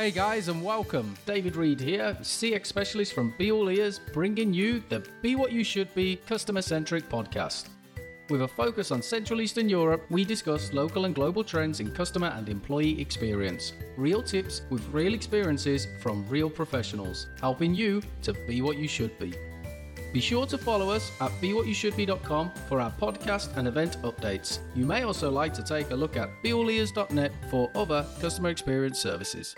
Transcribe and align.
Hey 0.00 0.10
guys, 0.10 0.48
and 0.48 0.64
welcome. 0.64 1.14
David 1.26 1.56
Reed 1.56 1.78
here, 1.78 2.16
CX 2.22 2.64
specialist 2.64 3.12
from 3.12 3.34
Be 3.36 3.52
All 3.52 3.68
Ears, 3.68 3.98
bringing 4.14 4.54
you 4.54 4.82
the 4.88 5.06
Be 5.20 5.36
What 5.36 5.52
You 5.52 5.62
Should 5.62 5.94
Be 5.94 6.16
customer 6.16 6.62
centric 6.62 7.06
podcast. 7.10 7.68
With 8.30 8.40
a 8.40 8.48
focus 8.48 8.92
on 8.92 9.02
Central 9.02 9.42
Eastern 9.42 9.68
Europe, 9.68 10.02
we 10.08 10.24
discuss 10.24 10.72
local 10.72 11.04
and 11.04 11.14
global 11.14 11.44
trends 11.44 11.80
in 11.80 11.92
customer 11.92 12.28
and 12.28 12.48
employee 12.48 12.98
experience. 12.98 13.74
Real 13.98 14.22
tips 14.22 14.62
with 14.70 14.88
real 14.90 15.12
experiences 15.12 15.86
from 16.00 16.26
real 16.30 16.48
professionals, 16.48 17.26
helping 17.38 17.74
you 17.74 18.00
to 18.22 18.32
be 18.32 18.62
what 18.62 18.78
you 18.78 18.88
should 18.88 19.18
be. 19.18 19.34
Be 20.14 20.20
sure 20.20 20.46
to 20.46 20.56
follow 20.56 20.88
us 20.88 21.12
at 21.20 21.30
bewhatyoushouldbe.com 21.42 22.52
for 22.68 22.80
our 22.80 22.90
podcast 22.92 23.54
and 23.58 23.68
event 23.68 24.00
updates. 24.02 24.60
You 24.74 24.86
may 24.86 25.02
also 25.02 25.30
like 25.30 25.52
to 25.54 25.62
take 25.62 25.90
a 25.90 25.94
look 25.94 26.16
at 26.16 26.30
beallears.net 26.42 27.32
for 27.50 27.70
other 27.74 28.06
customer 28.18 28.48
experience 28.48 28.98
services. 28.98 29.54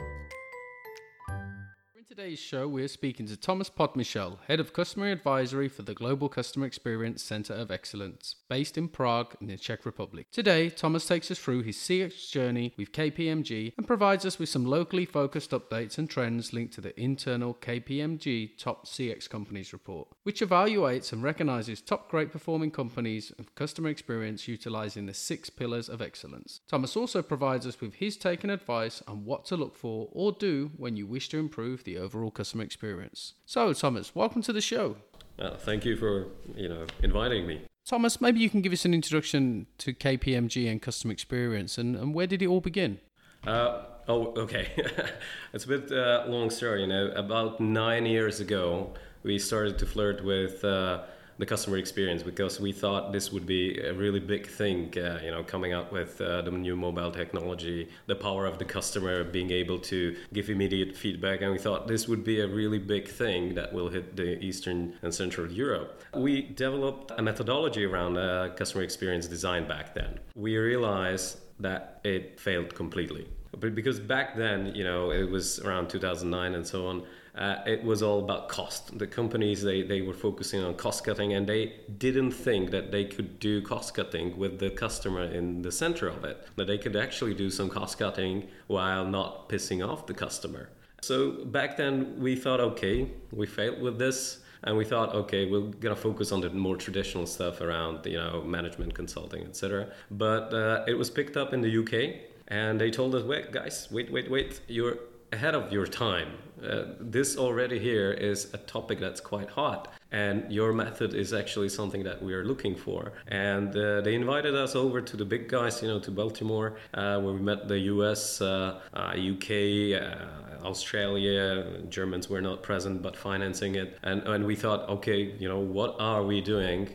Today's 2.33 2.47
show, 2.47 2.67
we're 2.67 2.89
speaking 2.89 3.27
to 3.27 3.37
Thomas 3.37 3.69
Podmichel, 3.69 4.39
Head 4.49 4.59
of 4.59 4.73
Customer 4.73 5.11
Advisory 5.11 5.69
for 5.69 5.83
the 5.83 5.93
Global 5.93 6.31
Customer 6.31 6.65
Experience 6.65 7.23
Center 7.23 7.53
of 7.53 7.71
Excellence, 7.71 8.37
based 8.49 8.79
in 8.79 8.89
Prague 8.89 9.37
in 9.43 9.49
the 9.49 9.59
Czech 9.59 9.85
Republic. 9.85 10.29
Today, 10.33 10.71
Thomas 10.71 11.07
takes 11.07 11.31
us 11.31 11.39
through 11.39 11.63
his 11.63 11.77
CX 11.77 12.31
journey 12.31 12.73
with 12.79 12.93
KPMG 12.93 13.75
and 13.77 13.87
provides 13.87 14.25
us 14.25 14.39
with 14.39 14.49
some 14.49 14.65
locally 14.65 15.05
focused 15.05 15.51
updates 15.51 15.99
and 15.99 16.09
trends 16.09 16.55
linked 16.55 16.73
to 16.73 16.81
the 16.81 16.99
internal 16.99 17.53
KPMG 17.53 18.57
Top 18.57 18.87
CX 18.87 19.29
Companies 19.29 19.75
report, 19.75 20.09
which 20.23 20.41
evaluates 20.41 21.13
and 21.13 21.23
recognizes 21.23 21.83
top 21.83 22.09
great 22.11 22.33
performing 22.33 22.71
companies 22.71 23.31
of 23.39 23.55
customer 23.57 23.91
experience 23.91 24.49
utilizing 24.49 25.05
the 25.05 25.13
six 25.13 25.51
pillars 25.51 25.91
of 25.91 26.01
excellence. 26.01 26.63
Thomas 26.67 26.97
also 26.97 27.21
provides 27.21 27.67
us 27.67 27.83
with 27.83 27.97
his 27.97 28.17
take 28.17 28.43
and 28.43 28.51
advice 28.51 29.03
on 29.07 29.27
what 29.27 29.45
to 29.45 29.57
look 29.59 29.77
for 29.77 30.09
or 30.13 30.33
do 30.33 30.71
when 30.79 30.97
you 30.97 31.07
wish 31.07 31.29
to 31.29 31.39
improve 31.39 31.85
the 31.85 31.99
overall 31.99 32.22
customer 32.31 32.65
experience. 32.65 33.35
So, 33.47 33.73
Thomas, 33.73 34.15
welcome 34.15 34.43
to 34.43 34.53
the 34.53 34.61
show. 34.61 34.97
Uh, 35.39 35.57
thank 35.57 35.85
you 35.85 35.97
for 35.97 36.29
you 36.57 36.69
know 36.69 36.87
inviting 37.03 37.47
me. 37.47 37.63
Thomas, 37.85 38.21
maybe 38.21 38.39
you 38.39 38.49
can 38.49 38.61
give 38.63 38.73
us 38.73 38.85
an 38.85 38.95
introduction 38.95 39.67
to 39.79 39.93
KPMG 39.93 40.71
and 40.71 40.81
customer 40.81 41.13
experience, 41.13 41.79
and, 41.79 41.97
and 41.97 42.15
where 42.15 42.27
did 42.27 42.41
it 42.41 42.47
all 42.47 42.61
begin? 42.61 43.01
Uh, 43.45 43.83
oh, 44.07 44.33
okay. 44.37 44.71
it's 45.53 45.65
a 45.65 45.69
bit 45.69 45.91
uh, 45.91 46.25
long 46.29 46.49
story. 46.51 46.83
You 46.83 46.87
know, 46.87 47.09
about 47.17 47.61
nine 47.61 48.07
years 48.07 48.39
ago, 48.39 48.95
we 49.25 49.39
started 49.39 49.79
to 49.79 49.87
flirt 49.87 50.25
with 50.25 50.65
uh, 50.65 51.03
the 51.39 51.47
customer 51.47 51.77
experience 51.77 52.23
because 52.23 52.61
we 52.61 52.73
thought 52.73 53.13
this 53.13 53.33
would 53.33 53.47
be 53.47 53.79
a 53.79 53.93
really 53.93 54.21
big 54.21 54.47
thing, 54.47 54.93
uh, 54.99 55.21
you 55.25 55.31
know, 55.31 55.43
coming 55.43 55.73
out 55.73 55.93
with 55.93 56.21
uh, 56.21 56.43
the 56.43 56.51
new 56.51 56.77
mobile 56.77 57.11
technology, 57.11 57.89
the 58.07 58.15
power 58.15 58.47
of 58.47 58.59
the 58.59 58.65
customer 58.65 59.25
being 59.25 59.51
able 59.51 59.79
to 59.79 60.17
give 60.33 60.51
immediate 60.51 60.97
feedback. 60.97 61.43
And 61.43 61.53
we 61.53 61.59
thought 61.59 61.89
this 61.89 62.09
would 62.09 62.25
be 62.25 62.41
a 62.41 62.47
really 62.47 62.79
big 62.79 63.09
thing 63.09 63.55
that 63.55 63.73
will 63.73 63.89
hit 63.89 64.17
the 64.17 64.43
Eastern 64.43 64.95
and 65.03 65.15
Central 65.15 65.51
Europe. 65.51 66.03
We 66.15 66.43
developed 66.43 67.13
a 67.17 67.23
methodology 67.23 67.85
around 67.85 68.17
uh, 68.17 68.51
customer 68.57 68.85
experience 68.85 69.27
design 69.27 69.67
back 69.67 69.95
then. 69.95 70.21
We 70.35 70.57
realized 70.57 71.39
that 71.61 72.01
it 72.05 72.41
failed 72.41 72.75
completely. 72.75 73.29
But 73.59 73.75
because 73.75 74.01
back 74.01 74.37
then, 74.37 74.75
you 74.75 74.85
know, 74.85 75.11
it 75.11 75.31
was 75.31 75.61
around 75.61 75.89
2009 75.89 76.55
and 76.55 76.67
so 76.67 76.87
on, 76.87 77.05
uh, 77.35 77.57
it 77.67 77.83
was 77.83 78.03
all 78.03 78.19
about 78.19 78.49
cost. 78.49 78.99
The 78.99 79.07
companies 79.07 79.63
they, 79.63 79.83
they 79.83 80.03
were 80.03 80.13
focusing 80.13 80.63
on 80.63 80.75
cost 80.75 81.05
cutting, 81.05 81.33
and 81.33 81.47
they 81.47 81.75
didn't 81.97 82.33
think 82.33 82.71
that 82.73 82.91
they 82.91 83.07
could 83.07 83.39
do 83.39 83.63
cost 83.63 83.95
cutting 83.95 84.37
with 84.37 84.59
the 84.59 84.71
customer 84.71 85.25
in 85.25 85.63
the 85.63 85.73
center 85.73 86.09
of 86.09 86.25
it. 86.25 86.47
That 86.57 86.67
they 86.67 86.77
could 86.77 86.95
actually 86.95 87.35
do 87.35 87.49
some 87.49 87.71
cost 87.71 87.99
cutting 87.99 88.49
while 88.67 89.07
not 89.07 89.49
pissing 89.49 89.87
off 89.87 90.07
the 90.07 90.15
customer. 90.15 90.69
So 91.01 91.45
back 91.47 91.77
then 91.77 92.21
we 92.21 92.37
thought, 92.37 92.61
okay, 92.61 93.09
we 93.33 93.47
failed 93.47 93.81
with 93.81 93.99
this, 93.99 94.41
and 94.65 94.77
we 94.77 94.85
thought, 94.85 95.15
okay, 95.15 95.51
we're 95.51 95.71
gonna 95.81 95.97
focus 95.97 96.33
on 96.33 96.43
the 96.43 96.51
more 96.51 96.77
traditional 96.77 97.27
stuff 97.27 97.63
around 97.63 98.05
you 98.05 98.19
know 98.19 98.43
management 98.43 98.95
consulting, 98.95 99.43
etc. 99.45 99.89
But 100.11 100.53
uh, 100.53 100.85
it 100.87 100.95
was 100.95 101.09
picked 101.09 101.39
up 101.39 101.55
in 101.55 101.63
the 101.63 101.79
UK, 101.79 102.21
and 102.49 102.79
they 102.79 102.91
told 102.91 103.15
us, 103.15 103.25
wait, 103.25 103.53
guys, 103.53 103.89
wait, 103.91 104.13
wait, 104.13 104.31
wait, 104.31 104.61
you're 104.69 104.99
ahead 105.33 105.55
of 105.55 105.73
your 105.73 105.87
time. 105.87 106.29
Uh, 106.63 106.85
this 107.01 107.37
already 107.37 107.79
here 107.79 108.13
is 108.13 108.53
a 108.55 108.59
topic 108.59 109.01
that's 109.01 109.21
quite 109.21 109.51
hot, 109.51 109.93
and 110.13 110.51
your 110.53 110.73
method 110.73 111.15
is 111.15 111.33
actually 111.33 111.69
something 111.69 112.05
that 112.05 112.23
we 112.23 112.35
are 112.35 112.45
looking 112.45 112.77
for. 112.77 113.13
And 113.29 113.77
uh, 113.77 114.01
they 114.03 114.15
invited 114.15 114.55
us 114.55 114.77
over 114.77 115.01
to 115.01 115.17
the 115.17 115.25
big 115.25 115.49
guys, 115.49 115.83
you 115.83 115.89
know, 115.89 115.99
to 116.01 116.11
Baltimore, 116.11 116.77
uh, 116.95 117.21
where 117.21 117.35
we 117.35 117.41
met 117.41 117.67
the 117.67 117.79
US, 117.79 118.41
UK, 118.41 118.71
uh, 118.93 120.05
uh, 120.05 120.67
Australia. 120.67 121.65
Germans 121.89 122.29
were 122.31 122.41
not 122.41 122.63
present, 122.63 123.03
but 123.03 123.17
financing 123.17 123.75
it. 123.75 123.99
And, 124.05 124.23
and 124.23 124.47
we 124.47 124.55
thought, 124.55 124.89
okay, 124.89 125.35
you 125.39 125.49
know, 125.49 125.59
what 125.59 125.97
are 125.99 126.23
we 126.23 126.41
doing 126.41 126.89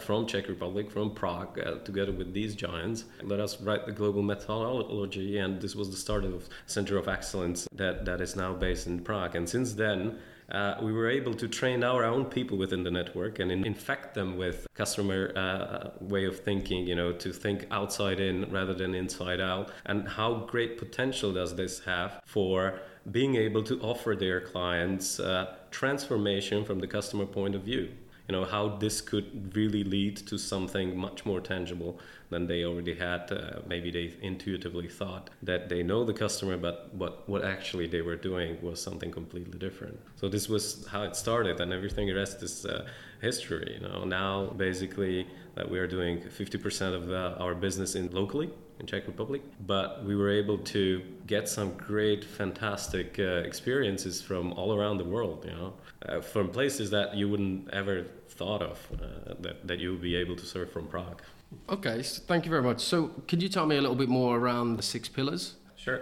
from 0.00 0.26
Czech 0.26 0.48
Republic, 0.48 0.90
from 0.90 1.14
Prague, 1.14 1.58
together 1.84 2.12
with 2.12 2.34
these 2.34 2.54
giants? 2.54 3.04
Let 3.22 3.40
us 3.40 3.60
write 3.60 3.86
the 3.86 3.92
global 3.92 4.22
methodology, 4.22 5.38
and 5.38 5.60
this 5.60 5.74
was 5.74 5.90
the 5.90 5.96
start 5.96 6.24
of 6.24 6.48
Center 6.66 6.98
of 6.98 7.08
Excellence 7.08 7.66
that, 7.74 8.04
that 8.04 8.20
is 8.20 8.36
now 8.36 8.52
based 8.52 8.86
in 8.86 9.00
Prague. 9.00 9.13
Prague. 9.14 9.36
And 9.36 9.48
since 9.48 9.74
then, 9.74 10.18
uh, 10.50 10.74
we 10.82 10.92
were 10.92 11.08
able 11.08 11.34
to 11.34 11.46
train 11.48 11.82
our 11.84 12.04
own 12.04 12.24
people 12.24 12.58
within 12.58 12.82
the 12.82 12.90
network 12.90 13.38
and 13.38 13.50
in- 13.50 13.64
infect 13.64 14.14
them 14.14 14.36
with 14.36 14.66
customer 14.74 15.32
uh, 15.36 15.90
way 16.00 16.24
of 16.26 16.40
thinking 16.40 16.86
you 16.86 16.94
know 16.94 17.12
to 17.12 17.32
think 17.32 17.66
outside 17.70 18.20
in 18.20 18.36
rather 18.50 18.74
than 18.74 18.94
inside 18.94 19.40
out 19.40 19.70
and 19.86 20.06
how 20.06 20.30
great 20.54 20.76
potential 20.76 21.32
does 21.32 21.54
this 21.56 21.74
have 21.84 22.20
for 22.26 22.78
being 23.10 23.36
able 23.36 23.62
to 23.62 23.80
offer 23.80 24.14
their 24.14 24.38
clients 24.52 25.18
uh, 25.18 25.56
transformation 25.70 26.62
from 26.62 26.78
the 26.78 26.86
customer 26.86 27.24
point 27.24 27.54
of 27.54 27.62
view 27.62 27.88
you 28.28 28.32
know 28.32 28.44
how 28.44 28.68
this 28.68 29.00
could 29.00 29.54
really 29.54 29.84
lead 29.84 30.16
to 30.16 30.38
something 30.38 30.96
much 30.96 31.26
more 31.26 31.40
tangible 31.40 32.00
than 32.30 32.46
they 32.46 32.64
already 32.64 32.94
had 32.94 33.30
uh, 33.30 33.60
maybe 33.66 33.90
they 33.90 34.14
intuitively 34.22 34.88
thought 34.88 35.30
that 35.42 35.68
they 35.68 35.82
know 35.82 36.04
the 36.04 36.12
customer 36.12 36.56
but 36.56 36.88
what 36.94 37.28
what 37.28 37.44
actually 37.44 37.86
they 37.86 38.00
were 38.00 38.16
doing 38.16 38.56
was 38.62 38.80
something 38.80 39.10
completely 39.10 39.58
different. 39.58 39.98
So 40.16 40.28
this 40.28 40.48
was 40.48 40.86
how 40.86 41.02
it 41.02 41.16
started 41.16 41.60
and 41.60 41.72
everything 41.72 42.06
the 42.06 42.14
rest 42.14 42.42
is 42.42 42.64
uh, 42.64 42.86
history 43.20 43.78
you 43.80 43.88
know 43.88 44.04
now 44.04 44.46
basically 44.56 45.26
that 45.54 45.70
we 45.70 45.78
are 45.78 45.86
doing 45.86 46.18
50% 46.18 46.94
of 46.94 47.10
uh, 47.12 47.36
our 47.38 47.54
business 47.54 47.94
in 47.94 48.10
locally 48.10 48.50
in 48.80 48.86
Czech 48.86 49.06
Republic, 49.06 49.42
but 49.66 50.04
we 50.04 50.16
were 50.16 50.30
able 50.30 50.58
to 50.58 51.00
get 51.26 51.48
some 51.48 51.74
great, 51.74 52.24
fantastic 52.24 53.18
uh, 53.18 53.22
experiences 53.22 54.20
from 54.20 54.52
all 54.54 54.74
around 54.74 54.98
the 54.98 55.04
world. 55.04 55.44
You 55.44 55.52
know, 55.52 55.72
uh, 56.06 56.20
from 56.20 56.48
places 56.48 56.90
that 56.90 57.14
you 57.14 57.28
wouldn't 57.28 57.70
ever 57.70 58.04
thought 58.28 58.62
of 58.62 58.78
uh, 58.94 59.34
that 59.40 59.66
that 59.66 59.78
you 59.78 59.92
would 59.92 60.02
be 60.02 60.16
able 60.16 60.36
to 60.36 60.46
serve 60.46 60.72
from 60.72 60.86
Prague. 60.88 61.22
Okay, 61.68 62.02
so 62.02 62.20
thank 62.26 62.44
you 62.44 62.50
very 62.50 62.62
much. 62.62 62.80
So, 62.80 63.10
could 63.28 63.40
you 63.42 63.48
tell 63.48 63.66
me 63.66 63.76
a 63.76 63.80
little 63.80 63.96
bit 63.96 64.08
more 64.08 64.38
around 64.38 64.76
the 64.76 64.82
six 64.82 65.08
pillars? 65.08 65.54
Sure. 65.76 66.00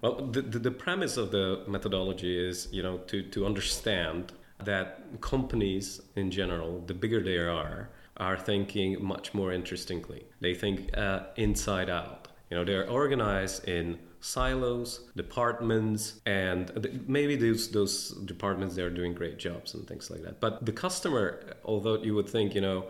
Well, 0.00 0.14
the, 0.14 0.42
the, 0.42 0.58
the 0.60 0.70
premise 0.70 1.16
of 1.16 1.32
the 1.32 1.64
methodology 1.66 2.38
is, 2.38 2.68
you 2.70 2.84
know, 2.84 2.98
to, 3.08 3.22
to 3.22 3.44
understand 3.44 4.32
that 4.64 5.20
companies 5.20 6.00
in 6.16 6.30
general, 6.30 6.80
the 6.86 6.94
bigger 6.94 7.22
they 7.22 7.36
are, 7.36 7.90
are 8.16 8.36
thinking 8.36 9.02
much 9.04 9.34
more 9.34 9.52
interestingly. 9.52 10.26
They 10.40 10.54
think 10.54 10.96
uh, 10.96 11.20
inside 11.36 11.88
out. 11.88 12.28
You 12.50 12.56
know, 12.56 12.64
they're 12.64 12.88
organized 12.88 13.68
in 13.68 13.98
silos, 14.20 15.08
departments, 15.14 16.20
and 16.26 17.04
maybe 17.06 17.36
those 17.36 17.70
those 17.70 18.10
departments 18.24 18.74
they're 18.74 18.90
doing 18.90 19.14
great 19.14 19.38
jobs 19.38 19.74
and 19.74 19.86
things 19.86 20.10
like 20.10 20.22
that. 20.22 20.40
But 20.40 20.66
the 20.66 20.72
customer, 20.72 21.40
although 21.64 22.02
you 22.02 22.14
would 22.14 22.28
think, 22.28 22.54
you 22.54 22.60
know, 22.60 22.86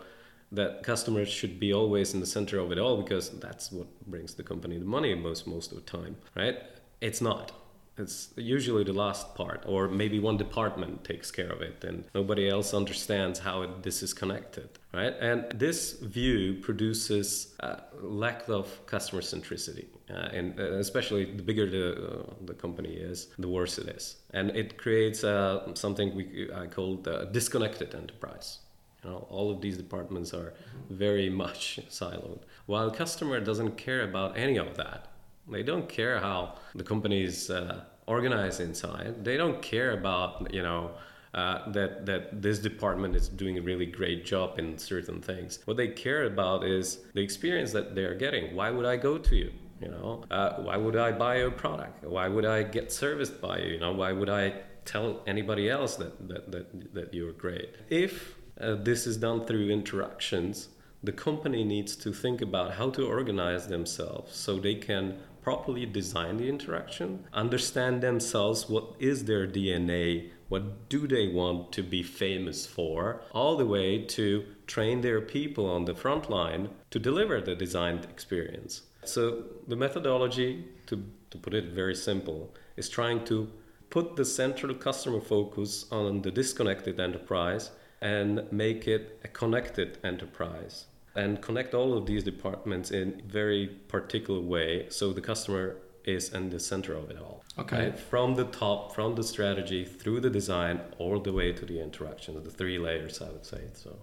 that 0.52 0.82
customers 0.82 1.28
should 1.28 1.60
be 1.60 1.74
always 1.74 2.14
in 2.14 2.20
the 2.20 2.26
center 2.26 2.58
of 2.58 2.72
it 2.72 2.78
all 2.78 2.96
because 3.02 3.30
that's 3.38 3.70
what 3.70 3.86
brings 4.06 4.34
the 4.34 4.42
company 4.42 4.78
the 4.78 4.84
money 4.84 5.14
most 5.14 5.46
most 5.46 5.72
of 5.72 5.76
the 5.76 5.84
time, 5.84 6.16
right? 6.34 6.56
It's 7.00 7.20
not 7.20 7.52
it's 7.98 8.32
usually 8.36 8.84
the 8.84 8.92
last 8.92 9.34
part 9.34 9.64
or 9.66 9.88
maybe 9.88 10.18
one 10.18 10.36
department 10.36 11.04
takes 11.04 11.30
care 11.30 11.50
of 11.50 11.60
it 11.62 11.82
and 11.84 12.04
nobody 12.14 12.48
else 12.48 12.74
understands 12.74 13.38
how 13.40 13.62
it, 13.62 13.82
this 13.82 14.02
is 14.02 14.12
connected 14.12 14.68
right? 14.92 15.14
And 15.20 15.44
this 15.54 15.92
view 16.00 16.54
produces 16.54 17.54
a 17.60 17.82
lack 18.00 18.48
of 18.48 18.86
customer 18.86 19.22
centricity 19.22 19.86
uh, 20.10 20.28
and 20.32 20.58
uh, 20.58 20.72
especially 20.74 21.24
the 21.24 21.42
bigger 21.42 21.68
the, 21.68 21.86
uh, 21.92 22.34
the 22.46 22.54
company 22.54 22.94
is 22.94 23.28
the 23.38 23.48
worse 23.48 23.78
it 23.78 23.88
is. 23.88 24.16
And 24.32 24.50
it 24.56 24.78
creates 24.78 25.24
uh, 25.24 25.74
something 25.74 26.14
we 26.14 26.48
call 26.70 26.96
the 26.96 27.28
disconnected 27.32 27.94
enterprise. 27.94 28.60
You 29.04 29.10
know, 29.10 29.26
all 29.30 29.50
of 29.50 29.60
these 29.60 29.76
departments 29.76 30.32
are 30.34 30.54
very 30.90 31.28
much 31.44 31.80
siloed. 31.90 32.40
While 32.66 32.90
customer 32.90 33.40
doesn't 33.40 33.76
care 33.76 34.02
about 34.02 34.36
any 34.36 34.56
of 34.56 34.76
that 34.76 35.08
they 35.50 35.62
don't 35.62 35.88
care 35.88 36.18
how 36.18 36.54
the 36.74 36.84
company 36.84 37.22
is 37.24 37.50
uh, 37.50 37.84
organized 38.06 38.60
inside. 38.60 39.24
They 39.24 39.36
don't 39.36 39.60
care 39.62 39.92
about 39.92 40.52
you 40.52 40.62
know 40.62 40.92
uh, 41.34 41.70
that 41.72 42.06
that 42.06 42.42
this 42.42 42.58
department 42.58 43.14
is 43.14 43.28
doing 43.28 43.58
a 43.58 43.62
really 43.62 43.86
great 43.86 44.24
job 44.24 44.58
in 44.58 44.78
certain 44.78 45.20
things. 45.20 45.60
What 45.64 45.76
they 45.76 45.88
care 45.88 46.24
about 46.24 46.64
is 46.64 46.98
the 47.14 47.20
experience 47.20 47.72
that 47.72 47.94
they're 47.94 48.14
getting. 48.14 48.56
Why 48.56 48.70
would 48.70 48.86
I 48.86 48.96
go 48.96 49.18
to 49.18 49.36
you? 49.36 49.52
You 49.80 49.88
know, 49.88 50.24
uh, 50.30 50.54
why 50.54 50.76
would 50.76 50.96
I 50.96 51.12
buy 51.12 51.38
your 51.38 51.52
product? 51.52 52.04
Why 52.04 52.26
would 52.26 52.44
I 52.44 52.64
get 52.64 52.90
serviced 52.90 53.40
by 53.40 53.58
you? 53.58 53.74
You 53.74 53.80
know, 53.80 53.92
why 53.92 54.10
would 54.12 54.28
I 54.28 54.54
tell 54.84 55.22
anybody 55.26 55.70
else 55.70 55.96
that 55.96 56.28
that 56.28 56.50
that, 56.50 56.94
that 56.94 57.14
you're 57.14 57.32
great? 57.32 57.76
If 57.88 58.34
uh, 58.60 58.74
this 58.76 59.06
is 59.06 59.16
done 59.16 59.44
through 59.46 59.70
interactions, 59.70 60.68
the 61.02 61.12
company 61.12 61.64
needs 61.64 61.94
to 61.96 62.12
think 62.12 62.40
about 62.40 62.74
how 62.74 62.90
to 62.90 63.06
organize 63.06 63.68
themselves 63.68 64.36
so 64.36 64.58
they 64.58 64.74
can 64.74 65.18
properly 65.42 65.86
design 65.86 66.36
the 66.36 66.48
interaction, 66.48 67.24
understand 67.32 68.02
themselves 68.02 68.68
what 68.68 68.94
is 68.98 69.24
their 69.24 69.46
DNA, 69.46 70.30
what 70.48 70.88
do 70.88 71.06
they 71.06 71.28
want 71.28 71.72
to 71.72 71.82
be 71.82 72.02
famous 72.02 72.66
for, 72.66 73.22
all 73.32 73.56
the 73.56 73.66
way 73.66 74.02
to 74.02 74.44
train 74.66 75.00
their 75.00 75.20
people 75.20 75.66
on 75.70 75.84
the 75.84 75.94
front 75.94 76.28
line 76.28 76.68
to 76.90 76.98
deliver 76.98 77.40
the 77.40 77.54
designed 77.54 78.04
experience. 78.04 78.82
So 79.04 79.44
the 79.66 79.76
methodology, 79.76 80.66
to, 80.86 81.02
to 81.30 81.38
put 81.38 81.54
it 81.54 81.72
very 81.72 81.94
simple, 81.94 82.54
is 82.76 82.88
trying 82.88 83.24
to 83.26 83.50
put 83.90 84.16
the 84.16 84.24
central 84.24 84.74
customer 84.74 85.20
focus 85.20 85.86
on 85.90 86.22
the 86.22 86.30
disconnected 86.30 87.00
enterprise 87.00 87.70
and 88.00 88.50
make 88.52 88.86
it 88.86 89.18
a 89.24 89.28
connected 89.28 89.98
enterprise 90.04 90.86
and 91.16 91.40
connect 91.42 91.74
all 91.74 91.94
of 91.96 92.06
these 92.06 92.22
departments 92.22 92.90
in 92.90 93.22
very 93.26 93.66
particular 93.88 94.40
way 94.40 94.86
so 94.88 95.12
the 95.12 95.20
customer 95.20 95.76
is 96.04 96.32
in 96.32 96.48
the 96.50 96.60
center 96.60 96.94
of 96.94 97.10
it 97.10 97.18
all 97.18 97.42
Okay. 97.58 97.76
right? 97.86 97.98
from 97.98 98.34
the 98.36 98.44
top 98.44 98.94
from 98.94 99.14
the 99.16 99.22
strategy 99.24 99.84
through 99.84 100.20
the 100.20 100.30
design 100.30 100.80
all 100.98 101.18
the 101.18 101.32
way 101.32 101.52
to 101.52 101.64
the 101.66 101.80
interaction 101.82 102.40
the 102.44 102.50
three 102.50 102.78
layers 102.78 103.20
i 103.20 103.28
would 103.30 103.44
say 103.44 103.62
so 103.74 103.96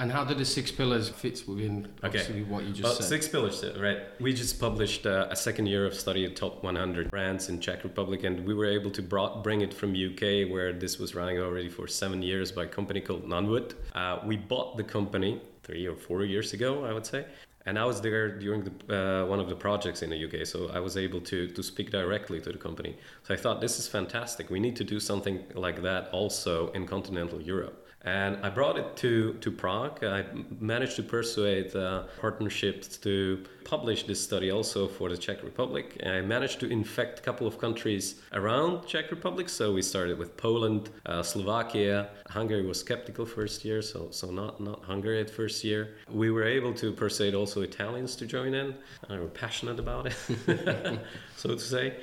And 0.00 0.12
how 0.12 0.22
do 0.22 0.32
the 0.32 0.44
six 0.44 0.70
pillars 0.70 1.08
fit 1.08 1.42
within 1.48 1.88
obviously 2.04 2.44
what 2.44 2.62
you 2.62 2.70
just 2.70 2.84
Well, 2.84 2.94
said? 2.94 3.06
Six 3.06 3.26
pillars, 3.26 3.64
uh, 3.64 3.76
right? 3.80 3.98
We 4.20 4.32
just 4.32 4.60
published 4.60 5.06
uh, 5.06 5.26
a 5.28 5.34
second 5.34 5.66
year 5.66 5.86
of 5.86 5.94
study 5.94 6.24
of 6.24 6.36
top 6.36 6.62
100 6.62 7.10
brands 7.10 7.48
in 7.48 7.58
Czech 7.58 7.82
Republic, 7.82 8.22
and 8.22 8.46
we 8.46 8.54
were 8.54 8.66
able 8.66 8.92
to 8.92 9.02
brought, 9.02 9.42
bring 9.42 9.60
it 9.60 9.74
from 9.74 9.90
UK, 9.90 10.48
where 10.48 10.72
this 10.72 11.00
was 11.00 11.16
running 11.16 11.40
already 11.40 11.68
for 11.68 11.88
seven 11.88 12.22
years 12.22 12.52
by 12.52 12.62
a 12.62 12.68
company 12.68 13.00
called 13.00 13.24
Nunwood. 13.24 13.74
Uh, 13.92 14.20
we 14.24 14.36
bought 14.36 14.76
the 14.76 14.84
company 14.84 15.40
three 15.64 15.88
or 15.88 15.96
four 15.96 16.24
years 16.24 16.52
ago, 16.52 16.84
I 16.84 16.92
would 16.92 17.04
say. 17.04 17.26
And 17.66 17.76
I 17.76 17.84
was 17.84 18.00
there 18.00 18.38
during 18.38 18.62
the, 18.64 19.22
uh, 19.22 19.26
one 19.26 19.40
of 19.40 19.48
the 19.48 19.56
projects 19.56 20.02
in 20.02 20.10
the 20.10 20.24
UK, 20.26 20.46
so 20.46 20.70
I 20.72 20.78
was 20.78 20.96
able 20.96 21.20
to, 21.22 21.48
to 21.48 21.62
speak 21.62 21.90
directly 21.90 22.40
to 22.42 22.52
the 22.52 22.56
company. 22.58 22.96
So 23.24 23.34
I 23.34 23.36
thought, 23.36 23.60
this 23.60 23.80
is 23.80 23.88
fantastic. 23.88 24.48
We 24.48 24.60
need 24.60 24.76
to 24.76 24.84
do 24.84 25.00
something 25.00 25.44
like 25.54 25.82
that 25.82 26.08
also 26.10 26.70
in 26.70 26.86
continental 26.86 27.42
Europe. 27.42 27.87
And 28.08 28.38
I 28.42 28.48
brought 28.48 28.78
it 28.78 28.96
to, 29.02 29.34
to 29.34 29.50
Prague. 29.50 30.02
I 30.02 30.24
managed 30.60 30.96
to 30.96 31.02
persuade 31.02 31.76
uh, 31.76 32.04
partnerships 32.20 32.96
to 32.98 33.44
publish 33.64 34.04
this 34.04 34.20
study 34.28 34.50
also 34.50 34.88
for 34.88 35.10
the 35.10 35.18
Czech 35.18 35.42
Republic. 35.42 36.00
I 36.06 36.22
managed 36.22 36.58
to 36.60 36.66
infect 36.70 37.18
a 37.18 37.22
couple 37.22 37.46
of 37.46 37.58
countries 37.58 38.06
around 38.32 38.86
Czech 38.86 39.10
Republic. 39.10 39.50
So 39.50 39.74
we 39.74 39.82
started 39.82 40.16
with 40.16 40.38
Poland, 40.38 40.88
uh, 41.04 41.22
Slovakia. 41.22 42.08
Hungary 42.30 42.64
was 42.64 42.80
skeptical 42.80 43.26
first 43.26 43.62
year, 43.62 43.82
so, 43.82 44.08
so 44.10 44.30
not, 44.30 44.58
not 44.58 44.82
Hungary 44.84 45.20
at 45.20 45.28
first 45.28 45.62
year. 45.62 45.82
We 46.10 46.30
were 46.30 46.44
able 46.44 46.72
to 46.74 46.92
persuade 46.92 47.34
also 47.34 47.60
Italians 47.60 48.16
to 48.16 48.26
join 48.26 48.54
in. 48.54 48.74
They 49.08 49.18
were 49.18 49.34
passionate 49.44 49.78
about 49.78 50.06
it, 50.06 50.16
so 51.36 51.48
to 51.50 51.60
say. 51.60 51.96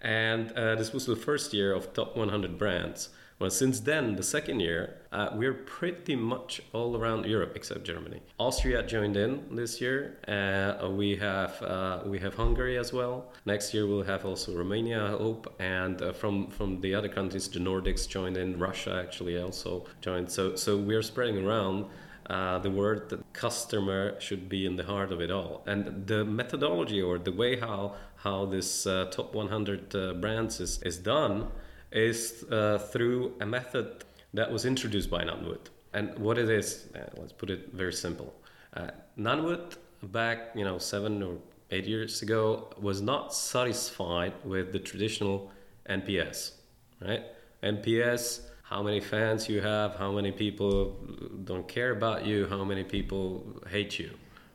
And 0.00 0.52
uh, 0.52 0.76
this 0.76 0.92
was 0.94 1.04
the 1.04 1.16
first 1.16 1.52
year 1.52 1.74
of 1.74 1.92
top 1.92 2.16
100 2.16 2.56
brands. 2.56 3.10
Well, 3.40 3.48
since 3.48 3.80
then, 3.80 4.16
the 4.16 4.22
second 4.22 4.60
year, 4.60 4.98
uh, 5.12 5.30
we're 5.32 5.54
pretty 5.54 6.14
much 6.14 6.60
all 6.74 6.94
around 6.94 7.24
Europe 7.24 7.52
except 7.56 7.84
Germany. 7.84 8.20
Austria 8.38 8.82
joined 8.82 9.16
in 9.16 9.56
this 9.56 9.80
year. 9.80 10.18
Uh, 10.28 10.90
we 10.90 11.16
have 11.16 11.62
uh, 11.62 12.00
we 12.04 12.18
have 12.18 12.34
Hungary 12.34 12.76
as 12.76 12.92
well. 12.92 13.32
Next 13.46 13.72
year 13.72 13.86
we'll 13.86 14.02
have 14.02 14.26
also 14.26 14.54
Romania, 14.54 15.06
I 15.06 15.10
hope, 15.12 15.54
and 15.58 16.02
uh, 16.02 16.12
from 16.12 16.48
from 16.48 16.82
the 16.82 16.94
other 16.94 17.08
countries, 17.08 17.48
the 17.48 17.60
Nordics 17.60 18.06
joined 18.06 18.36
in. 18.36 18.58
Russia 18.58 19.02
actually 19.02 19.40
also 19.40 19.86
joined. 20.02 20.30
So 20.30 20.54
so 20.54 20.76
we're 20.76 21.02
spreading 21.02 21.46
around. 21.46 21.86
Uh, 22.28 22.60
the 22.60 22.70
word 22.70 23.08
that 23.08 23.20
customer 23.32 24.14
should 24.20 24.48
be 24.48 24.64
in 24.64 24.76
the 24.76 24.84
heart 24.84 25.10
of 25.10 25.20
it 25.20 25.32
all 25.32 25.64
and 25.66 26.06
the 26.06 26.24
methodology 26.24 27.02
or 27.02 27.18
the 27.18 27.32
way 27.32 27.58
how 27.58 27.92
how 28.14 28.46
this 28.46 28.86
uh, 28.86 29.06
top 29.10 29.34
100 29.34 29.96
uh, 29.96 30.12
brands 30.12 30.60
is, 30.60 30.80
is 30.84 30.96
done 30.98 31.50
is 31.92 32.44
uh, 32.50 32.78
through 32.78 33.34
a 33.40 33.46
method 33.46 34.04
that 34.34 34.50
was 34.50 34.64
introduced 34.64 35.10
by 35.10 35.24
Nunwood. 35.24 35.70
And 35.92 36.16
what 36.18 36.38
it 36.38 36.48
is, 36.48 36.86
uh, 36.94 37.00
let's 37.16 37.32
put 37.32 37.50
it 37.50 37.72
very 37.72 37.92
simple. 37.92 38.32
Uh, 38.74 38.90
Nunwood, 39.18 39.76
back 40.02 40.52
you 40.54 40.64
know 40.64 40.78
seven 40.78 41.22
or 41.22 41.36
eight 41.70 41.86
years 41.86 42.22
ago, 42.22 42.70
was 42.80 43.00
not 43.00 43.34
satisfied 43.34 44.32
with 44.44 44.72
the 44.72 44.78
traditional 44.78 45.50
NPS, 45.88 46.52
right? 47.00 47.24
NPS, 47.62 48.42
how 48.62 48.82
many 48.82 49.00
fans 49.00 49.48
you 49.48 49.60
have, 49.60 49.96
how 49.96 50.12
many 50.12 50.30
people 50.30 50.96
don't 51.44 51.66
care 51.66 51.90
about 51.90 52.24
you, 52.24 52.46
how 52.46 52.64
many 52.64 52.84
people 52.84 53.44
hate 53.68 53.98
you, 53.98 54.10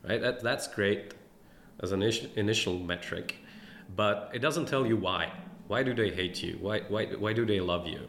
right? 0.07 0.21
That, 0.21 0.41
that's 0.41 0.67
great 0.67 1.13
as 1.81 1.91
an 1.91 2.01
initial 2.01 2.79
metric, 2.79 3.35
but 3.95 4.31
it 4.33 4.39
doesn't 4.39 4.67
tell 4.67 4.85
you 4.85 4.95
why. 4.95 5.31
Why 5.67 5.83
do 5.83 5.94
they 5.94 6.12
hate 6.12 6.44
you? 6.44 6.57
Why, 6.62 6.81
why, 6.88 7.06
why 7.07 7.33
do 7.33 7.45
they 7.45 7.59
love 7.59 7.88
you? 7.88 8.07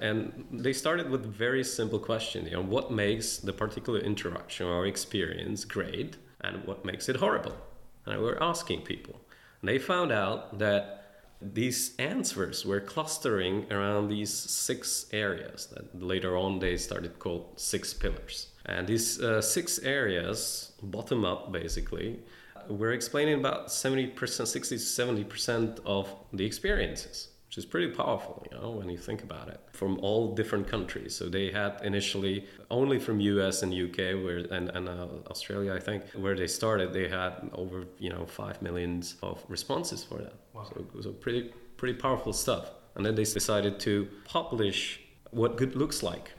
And 0.00 0.46
they 0.52 0.72
started 0.72 1.08
with 1.08 1.24
a 1.24 1.28
very 1.28 1.64
simple 1.64 1.98
question, 1.98 2.44
you 2.46 2.52
know, 2.52 2.62
what 2.62 2.90
makes 2.90 3.38
the 3.38 3.52
particular 3.52 4.00
interaction 4.00 4.66
or 4.66 4.86
experience 4.86 5.64
great 5.64 6.16
and 6.40 6.64
what 6.64 6.84
makes 6.84 7.08
it 7.08 7.16
horrible? 7.16 7.56
And 8.04 8.18
we 8.18 8.24
were 8.24 8.42
asking 8.42 8.82
people. 8.82 9.20
And 9.60 9.68
they 9.68 9.78
found 9.78 10.12
out 10.12 10.58
that 10.58 11.04
these 11.40 11.94
answers 11.98 12.64
were 12.64 12.80
clustering 12.80 13.66
around 13.70 14.08
these 14.08 14.32
six 14.32 15.06
areas 15.12 15.66
that 15.66 16.02
later 16.02 16.36
on 16.36 16.58
they 16.58 16.76
started 16.76 17.18
called 17.18 17.58
six 17.58 17.94
pillars. 17.94 18.48
And 18.66 18.86
these 18.86 19.20
uh, 19.20 19.40
six 19.42 19.78
areas, 19.80 20.72
bottom 20.82 21.24
up 21.24 21.52
basically, 21.52 22.20
we're 22.68 22.92
explaining 22.92 23.38
about 23.38 23.68
70%, 23.68 24.46
60 24.46 24.76
to 24.76 24.82
70% 24.82 25.80
of 25.84 26.14
the 26.32 26.44
experiences, 26.44 27.28
which 27.46 27.58
is 27.58 27.64
pretty 27.64 27.88
powerful, 27.92 28.46
you 28.50 28.58
know, 28.58 28.70
when 28.70 28.88
you 28.90 28.98
think 28.98 29.22
about 29.22 29.48
it, 29.48 29.60
from 29.72 29.98
all 30.00 30.34
different 30.34 30.68
countries. 30.68 31.14
So 31.14 31.28
they 31.28 31.50
had 31.50 31.80
initially 31.82 32.46
only 32.70 32.98
from 32.98 33.20
US 33.20 33.62
and 33.62 33.72
UK 33.72 33.98
where, 34.24 34.38
and, 34.38 34.68
and 34.70 34.88
uh, 34.88 35.06
Australia, 35.28 35.74
I 35.74 35.80
think, 35.80 36.04
where 36.12 36.36
they 36.36 36.46
started, 36.46 36.92
they 36.92 37.08
had 37.08 37.50
over, 37.52 37.84
you 37.98 38.10
know, 38.10 38.26
5 38.26 38.62
millions 38.62 39.16
of 39.22 39.44
responses 39.48 40.02
for 40.02 40.18
that. 40.18 40.34
Wow. 40.52 40.64
So 40.64 40.80
it 40.80 40.94
was 40.94 41.06
a 41.06 41.12
pretty, 41.12 41.52
pretty 41.76 41.94
powerful 41.94 42.32
stuff. 42.32 42.70
And 42.96 43.04
then 43.04 43.14
they 43.14 43.24
decided 43.24 43.80
to 43.80 44.08
publish 44.24 45.00
what 45.30 45.56
good 45.56 45.74
looks 45.74 46.02
like. 46.02 46.30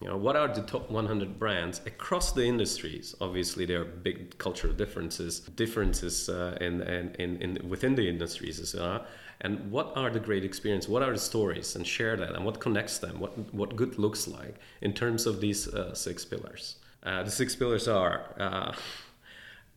You 0.00 0.06
know, 0.06 0.16
what 0.16 0.36
are 0.36 0.46
the 0.46 0.62
top 0.62 0.90
100 0.90 1.40
brands 1.40 1.80
across 1.84 2.30
the 2.30 2.44
industries? 2.44 3.16
Obviously, 3.20 3.66
there 3.66 3.80
are 3.80 3.84
big 3.84 4.38
cultural 4.38 4.72
differences, 4.72 5.40
differences 5.40 6.28
uh, 6.28 6.56
in, 6.60 6.82
in, 6.82 7.14
in, 7.18 7.42
in 7.42 7.68
within 7.68 7.96
the 7.96 8.08
industries 8.08 8.60
as 8.60 8.74
well. 8.76 9.04
And 9.40 9.70
what 9.72 9.96
are 9.96 10.10
the 10.10 10.20
great 10.20 10.44
experience? 10.44 10.88
What 10.88 11.02
are 11.02 11.12
the 11.12 11.18
stories? 11.18 11.74
And 11.74 11.84
share 11.84 12.16
that. 12.16 12.34
And 12.34 12.44
what 12.44 12.60
connects 12.60 12.98
them? 12.98 13.18
What 13.18 13.52
what 13.52 13.76
good 13.76 13.98
looks 13.98 14.28
like 14.28 14.56
in 14.80 14.92
terms 14.92 15.26
of 15.26 15.40
these 15.40 15.68
uh, 15.68 15.94
six 15.94 16.24
pillars? 16.24 16.76
Uh, 17.02 17.22
the 17.22 17.30
six 17.30 17.54
pillars 17.56 17.88
are 17.88 18.34
uh, 18.38 18.72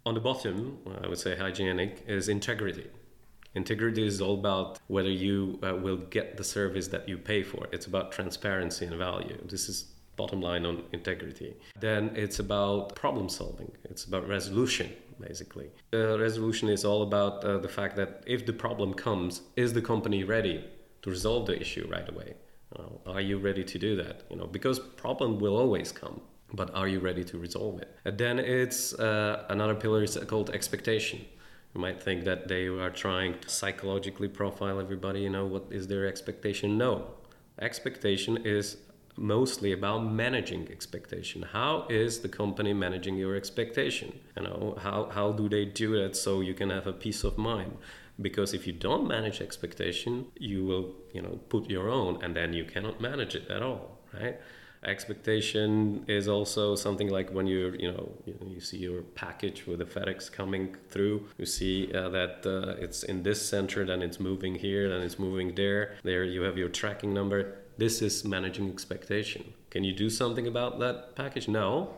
on 0.06 0.14
the 0.14 0.20
bottom. 0.20 0.80
I 1.04 1.08
would 1.08 1.20
say 1.20 1.36
hygienic 1.36 2.04
is 2.08 2.28
integrity. 2.30 2.88
Integrity 3.54 4.08
is 4.08 4.22
all 4.22 4.36
about 4.36 4.80
whether 4.88 5.10
you 5.10 5.60
uh, 5.62 5.76
will 5.76 5.98
get 5.98 6.38
the 6.38 6.44
service 6.44 6.88
that 6.88 7.10
you 7.10 7.18
pay 7.18 7.44
for. 7.44 7.68
It's 7.72 7.86
about 7.86 8.12
transparency 8.12 8.86
and 8.86 8.96
value. 8.96 9.38
This 9.46 9.68
is 9.68 9.91
bottom 10.22 10.42
line 10.50 10.64
on 10.70 10.76
integrity. 11.00 11.52
Then 11.88 12.02
it's 12.24 12.40
about 12.46 12.96
problem 13.04 13.28
solving. 13.40 13.72
It's 13.92 14.04
about 14.10 14.24
resolution, 14.38 14.88
basically. 15.28 15.68
The 15.92 16.18
resolution 16.28 16.68
is 16.70 16.82
all 16.90 17.02
about 17.10 17.34
uh, 17.44 17.58
the 17.66 17.72
fact 17.78 17.94
that 18.02 18.12
if 18.36 18.40
the 18.50 18.58
problem 18.66 18.90
comes, 19.08 19.32
is 19.64 19.70
the 19.74 19.86
company 19.94 20.22
ready 20.24 20.58
to 21.04 21.08
resolve 21.18 21.44
the 21.52 21.58
issue 21.66 21.86
right 21.96 22.10
away? 22.14 22.32
Know, 22.78 23.02
are 23.06 23.26
you 23.30 23.38
ready 23.50 23.64
to 23.74 23.78
do 23.88 23.92
that? 24.04 24.18
You 24.30 24.38
know, 24.38 24.48
because 24.58 24.78
problem 25.06 25.40
will 25.44 25.58
always 25.64 25.92
come. 25.92 26.22
But 26.54 26.68
are 26.80 26.90
you 26.94 27.00
ready 27.10 27.24
to 27.32 27.36
resolve 27.38 27.76
it? 27.84 27.90
And 28.08 28.18
then 28.24 28.38
it's 28.60 28.94
uh, 28.94 29.46
another 29.56 29.76
pillar 29.84 30.04
is 30.04 30.18
called 30.32 30.50
expectation. 30.50 31.20
You 31.74 31.80
might 31.86 32.00
think 32.08 32.26
that 32.30 32.50
they 32.52 32.66
are 32.68 32.90
trying 33.06 33.40
to 33.40 33.48
psychologically 33.50 34.28
profile 34.28 34.78
everybody. 34.86 35.22
You 35.22 35.30
know, 35.36 35.46
what 35.54 35.66
is 35.80 35.88
their 35.88 36.06
expectation? 36.14 36.78
No, 36.78 36.92
expectation 37.70 38.34
is 38.58 38.66
mostly 39.18 39.72
about 39.72 40.00
managing 40.00 40.68
expectation 40.72 41.42
how 41.42 41.86
is 41.90 42.20
the 42.20 42.30
company 42.30 42.74
managing 42.74 43.16
your 43.16 43.36
expectation 43.36 44.20
you 44.38 44.44
know 44.44 44.78
how, 44.82 45.10
how 45.12 45.32
do 45.32 45.50
they 45.50 45.66
do 45.66 46.02
that 46.02 46.16
so 46.16 46.42
you 46.42 46.54
can 46.54 46.70
have 46.70 46.88
a 46.88 46.94
peace 46.94 47.24
of 47.24 47.38
mind 47.38 47.78
because 48.20 48.54
if 48.54 48.68
you 48.68 48.74
don't 48.74 49.08
manage 49.08 49.42
expectation 49.42 50.26
you 50.38 50.64
will 50.64 50.96
you 51.14 51.22
know 51.22 51.40
put 51.50 51.70
your 51.70 51.90
own 51.90 52.22
and 52.24 52.36
then 52.36 52.54
you 52.54 52.64
cannot 52.64 53.00
manage 53.02 53.36
it 53.36 53.50
at 53.50 53.62
all 53.62 54.00
right 54.14 54.40
Expectation 54.84 56.04
is 56.08 56.28
also 56.28 56.76
something 56.76 57.08
like 57.08 57.30
when 57.32 57.46
you're 57.46 57.76
you, 57.76 57.92
know, 57.92 58.10
you 58.48 58.60
see 58.60 58.78
your 58.78 59.04
package 59.04 59.68
with 59.68 59.78
the 59.78 59.86
FedEx 59.86 60.32
coming 60.32 60.76
through. 60.90 61.28
You 61.38 61.46
see 61.46 61.94
uh, 61.94 62.10
that 62.10 62.44
uh, 62.48 62.82
it's 62.84 63.04
in 63.04 63.22
this 63.22 63.48
center, 63.48 63.86
then 63.86 64.02
it's 64.02 64.20
moving 64.20 64.56
here, 64.56 64.90
then 64.90 65.02
it's 65.02 65.20
moving 65.20 65.54
there. 65.54 65.98
There 66.04 66.24
you 66.24 66.42
have 66.42 66.58
your 66.58 66.70
tracking 66.70 67.14
number. 67.14 67.61
This 67.82 68.04
is 68.04 68.24
managing 68.24 68.70
expectation. 68.70 69.54
Can 69.72 69.84
you 69.84 69.92
do 69.92 70.08
something 70.12 70.46
about 70.46 70.78
that 70.82 71.16
package? 71.16 71.48
No, 71.48 71.90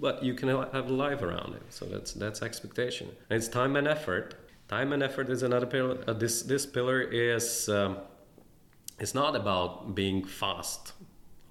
but 0.00 0.24
you 0.24 0.34
can 0.34 0.48
have 0.48 0.90
a 0.90 0.92
life 0.92 1.22
around 1.22 1.54
it. 1.54 1.62
So 1.68 1.84
that's 1.84 2.12
that's 2.12 2.42
expectation. 2.42 3.06
And 3.30 3.36
it's 3.36 3.46
time 3.46 3.76
and 3.76 3.86
effort. 3.86 4.34
Time 4.66 4.92
and 4.92 5.00
effort 5.00 5.30
is 5.30 5.44
another 5.44 5.66
pillar. 5.66 5.98
Uh, 6.08 6.12
this 6.12 6.42
this 6.42 6.66
pillar 6.66 7.00
is 7.00 7.68
um, 7.68 7.98
it's 8.98 9.14
not 9.14 9.36
about 9.36 9.94
being 9.94 10.24
fast. 10.24 10.92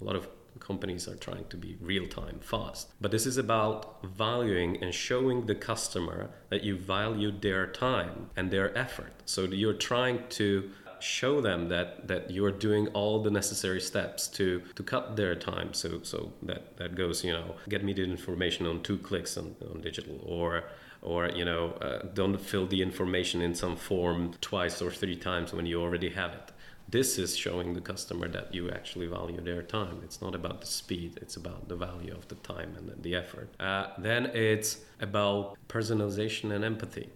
A 0.01 0.03
lot 0.03 0.17
of 0.17 0.27
companies 0.59 1.07
are 1.07 1.15
trying 1.15 1.45
to 1.47 1.55
be 1.55 1.77
real 1.79 2.07
time, 2.07 2.39
fast. 2.41 2.91
But 2.99 3.11
this 3.11 3.25
is 3.25 3.37
about 3.37 4.03
valuing 4.03 4.83
and 4.83 4.93
showing 4.93 5.45
the 5.45 5.55
customer 5.55 6.29
that 6.49 6.61
you 6.65 6.75
value 6.75 7.31
their 7.31 7.67
time 7.67 8.31
and 8.35 8.51
their 8.51 8.77
effort. 8.77 9.13
So 9.23 9.43
you're 9.43 9.81
trying 9.91 10.27
to 10.41 10.71
show 11.03 11.41
them 11.41 11.69
that 11.69 12.07
that 12.07 12.31
you're 12.31 12.51
doing 12.51 12.87
all 12.89 13.21
the 13.21 13.31
necessary 13.31 13.81
steps 13.81 14.27
to 14.27 14.61
to 14.75 14.83
cut 14.83 15.15
their 15.15 15.35
time 15.35 15.73
so 15.73 16.01
so 16.03 16.31
that 16.43 16.77
that 16.77 16.95
goes 16.95 17.23
you 17.23 17.31
know 17.31 17.55
get 17.69 17.83
me 17.83 17.93
the 17.93 18.03
information 18.03 18.65
on 18.65 18.81
two 18.83 18.97
clicks 18.97 19.37
on, 19.37 19.55
on 19.73 19.81
digital 19.81 20.19
or 20.25 20.63
or 21.01 21.29
you 21.29 21.45
know 21.45 21.71
uh, 21.81 21.99
don't 22.13 22.39
fill 22.39 22.67
the 22.67 22.81
information 22.81 23.41
in 23.41 23.53
some 23.55 23.75
form 23.75 24.33
twice 24.41 24.81
or 24.81 24.91
three 24.91 25.15
times 25.15 25.53
when 25.53 25.65
you 25.65 25.81
already 25.81 26.09
have 26.09 26.31
it 26.33 26.51
this 26.91 27.17
is 27.17 27.37
showing 27.37 27.73
the 27.73 27.79
customer 27.81 28.27
that 28.27 28.53
you 28.53 28.69
actually 28.69 29.07
value 29.07 29.39
their 29.39 29.61
time. 29.61 30.01
It's 30.03 30.21
not 30.21 30.35
about 30.35 30.59
the 30.59 30.67
speed, 30.67 31.19
it's 31.21 31.37
about 31.37 31.69
the 31.69 31.75
value 31.75 32.13
of 32.13 32.27
the 32.27 32.35
time 32.35 32.75
and 32.77 33.01
the 33.01 33.15
effort. 33.15 33.49
Uh, 33.59 33.87
then 33.97 34.25
it's 34.25 34.79
about 34.99 35.57
personalization 35.69 36.53
and 36.53 36.65
empathy. 36.65 37.09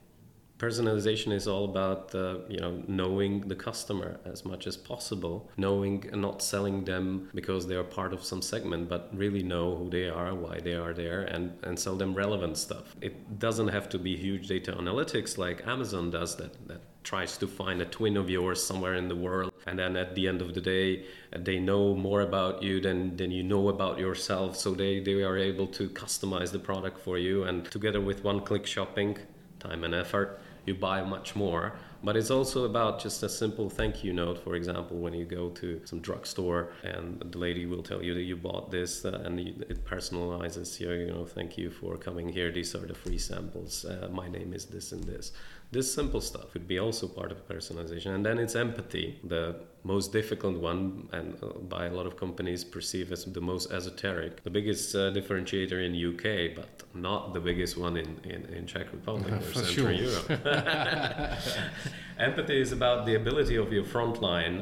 Personalization 0.57 1.33
is 1.33 1.49
all 1.49 1.65
about 1.65 2.15
uh, 2.15 2.37
you 2.47 2.59
know 2.59 2.81
knowing 2.87 3.41
the 3.41 3.55
customer 3.55 4.21
as 4.23 4.45
much 4.45 4.67
as 4.67 4.77
possible, 4.77 5.49
knowing 5.57 6.07
and 6.13 6.21
not 6.21 6.41
selling 6.41 6.85
them 6.85 7.29
because 7.35 7.67
they 7.67 7.75
are 7.75 7.83
part 7.83 8.13
of 8.13 8.23
some 8.23 8.41
segment, 8.41 8.87
but 8.87 9.09
really 9.13 9.43
know 9.43 9.75
who 9.75 9.89
they 9.89 10.07
are, 10.07 10.33
why 10.33 10.59
they 10.61 10.73
are 10.73 10.93
there, 10.93 11.23
and 11.23 11.51
and 11.63 11.77
sell 11.77 11.97
them 11.97 12.13
relevant 12.13 12.55
stuff. 12.57 12.95
It 13.01 13.37
doesn't 13.37 13.67
have 13.67 13.89
to 13.89 13.99
be 13.99 14.15
huge 14.15 14.47
data 14.47 14.71
analytics 14.71 15.37
like 15.37 15.67
Amazon 15.67 16.09
does 16.09 16.37
that 16.37 16.67
that 16.69 16.81
tries 17.03 17.37
to 17.37 17.47
find 17.47 17.81
a 17.81 17.85
twin 17.85 18.15
of 18.15 18.29
yours 18.29 18.63
somewhere 18.63 18.95
in 18.95 19.07
the 19.07 19.15
world 19.15 19.51
and 19.67 19.77
then 19.77 19.95
at 19.95 20.15
the 20.15 20.27
end 20.27 20.41
of 20.41 20.55
the 20.55 20.61
day 20.61 21.05
they 21.37 21.59
know 21.59 21.95
more 21.95 22.21
about 22.21 22.63
you 22.63 22.81
than, 22.81 23.15
than 23.15 23.29
you 23.29 23.43
know 23.43 23.69
about 23.69 23.99
yourself 23.99 24.57
so 24.57 24.73
they, 24.73 24.99
they 24.99 25.21
are 25.21 25.37
able 25.37 25.67
to 25.67 25.87
customize 25.89 26.51
the 26.51 26.57
product 26.57 26.99
for 26.99 27.19
you 27.19 27.43
and 27.43 27.69
together 27.69 28.01
with 28.01 28.23
one 28.23 28.41
click 28.41 28.65
shopping 28.65 29.15
time 29.59 29.83
and 29.83 29.93
effort 29.93 30.41
you 30.65 30.75
buy 30.75 31.01
much 31.03 31.35
more. 31.35 31.73
But 32.03 32.15
it's 32.15 32.29
also 32.29 32.65
about 32.65 32.99
just 32.99 33.23
a 33.23 33.29
simple 33.29 33.69
thank 33.69 34.03
you 34.03 34.13
note. 34.13 34.37
For 34.43 34.55
example 34.55 34.97
when 34.97 35.13
you 35.13 35.25
go 35.25 35.49
to 35.49 35.81
some 35.85 36.01
drugstore 36.01 36.71
and 36.83 37.19
the 37.19 37.37
lady 37.37 37.65
will 37.65 37.81
tell 37.81 38.03
you 38.03 38.13
that 38.13 38.21
you 38.21 38.35
bought 38.35 38.69
this 38.69 39.05
uh, 39.05 39.21
and 39.25 39.39
it 39.39 39.85
personalizes 39.85 40.79
you 40.79 40.91
you 40.91 41.07
know 41.07 41.25
thank 41.25 41.57
you 41.57 41.71
for 41.71 41.97
coming 41.97 42.29
here. 42.29 42.51
These 42.51 42.75
are 42.75 42.85
the 42.85 42.93
free 42.93 43.17
samples. 43.17 43.85
Uh, 43.85 44.07
my 44.11 44.27
name 44.27 44.53
is 44.53 44.65
this 44.65 44.91
and 44.91 45.03
this 45.03 45.31
this 45.75 45.93
simple 45.93 46.21
stuff 46.21 46.53
would 46.53 46.67
be 46.67 46.79
also 46.79 47.05
part 47.07 47.31
of 47.31 47.37
personalization 47.47 48.15
and 48.15 48.25
then 48.25 48.37
it's 48.43 48.55
empathy 48.55 49.19
the 49.35 49.43
most 49.83 50.13
difficult 50.19 50.57
one 50.57 51.07
and 51.11 51.27
uh, 51.43 51.47
by 51.75 51.85
a 51.85 51.93
lot 51.97 52.05
of 52.09 52.13
companies 52.25 52.63
perceived 52.63 53.11
as 53.11 53.25
the 53.25 53.41
most 53.41 53.71
esoteric 53.71 54.41
the 54.43 54.49
biggest 54.49 54.95
uh, 54.95 55.11
differentiator 55.17 55.79
in 55.87 55.91
uk 56.09 56.25
but 56.59 56.71
not 56.93 57.33
the 57.33 57.43
biggest 57.49 57.77
one 57.77 57.97
in, 57.97 58.09
in, 58.23 58.41
in 58.55 58.65
czech 58.65 58.87
republic 58.93 59.33
or 59.45 59.53
central 59.53 59.87
sure. 59.87 59.91
europe 59.91 60.29
empathy 62.29 62.59
is 62.65 62.71
about 62.71 63.05
the 63.05 63.15
ability 63.15 63.57
of 63.57 63.73
your 63.73 63.85
front 63.85 64.21
line 64.21 64.57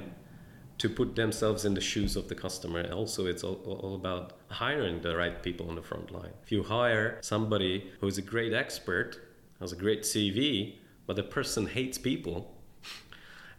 to 0.79 0.89
put 0.89 1.15
themselves 1.15 1.63
in 1.65 1.75
the 1.75 1.81
shoes 1.81 2.15
of 2.15 2.27
the 2.27 2.35
customer. 2.35 2.91
Also, 2.91 3.27
it's 3.27 3.43
all, 3.43 3.59
all, 3.83 3.95
about 3.95 4.33
hiring 4.49 5.01
the 5.01 5.15
right 5.15 5.41
people 5.41 5.69
on 5.69 5.75
the 5.75 5.81
front 5.81 6.11
line. 6.11 6.33
If 6.43 6.51
you 6.51 6.63
hire 6.63 7.19
somebody 7.21 7.91
who's 8.01 8.17
a 8.17 8.21
great 8.21 8.53
expert, 8.53 9.17
has 9.61 9.71
a 9.71 9.75
great 9.75 10.01
CV, 10.01 10.75
but 11.05 11.15
the 11.15 11.23
person 11.23 11.67
hates 11.67 11.97
people, 11.97 12.55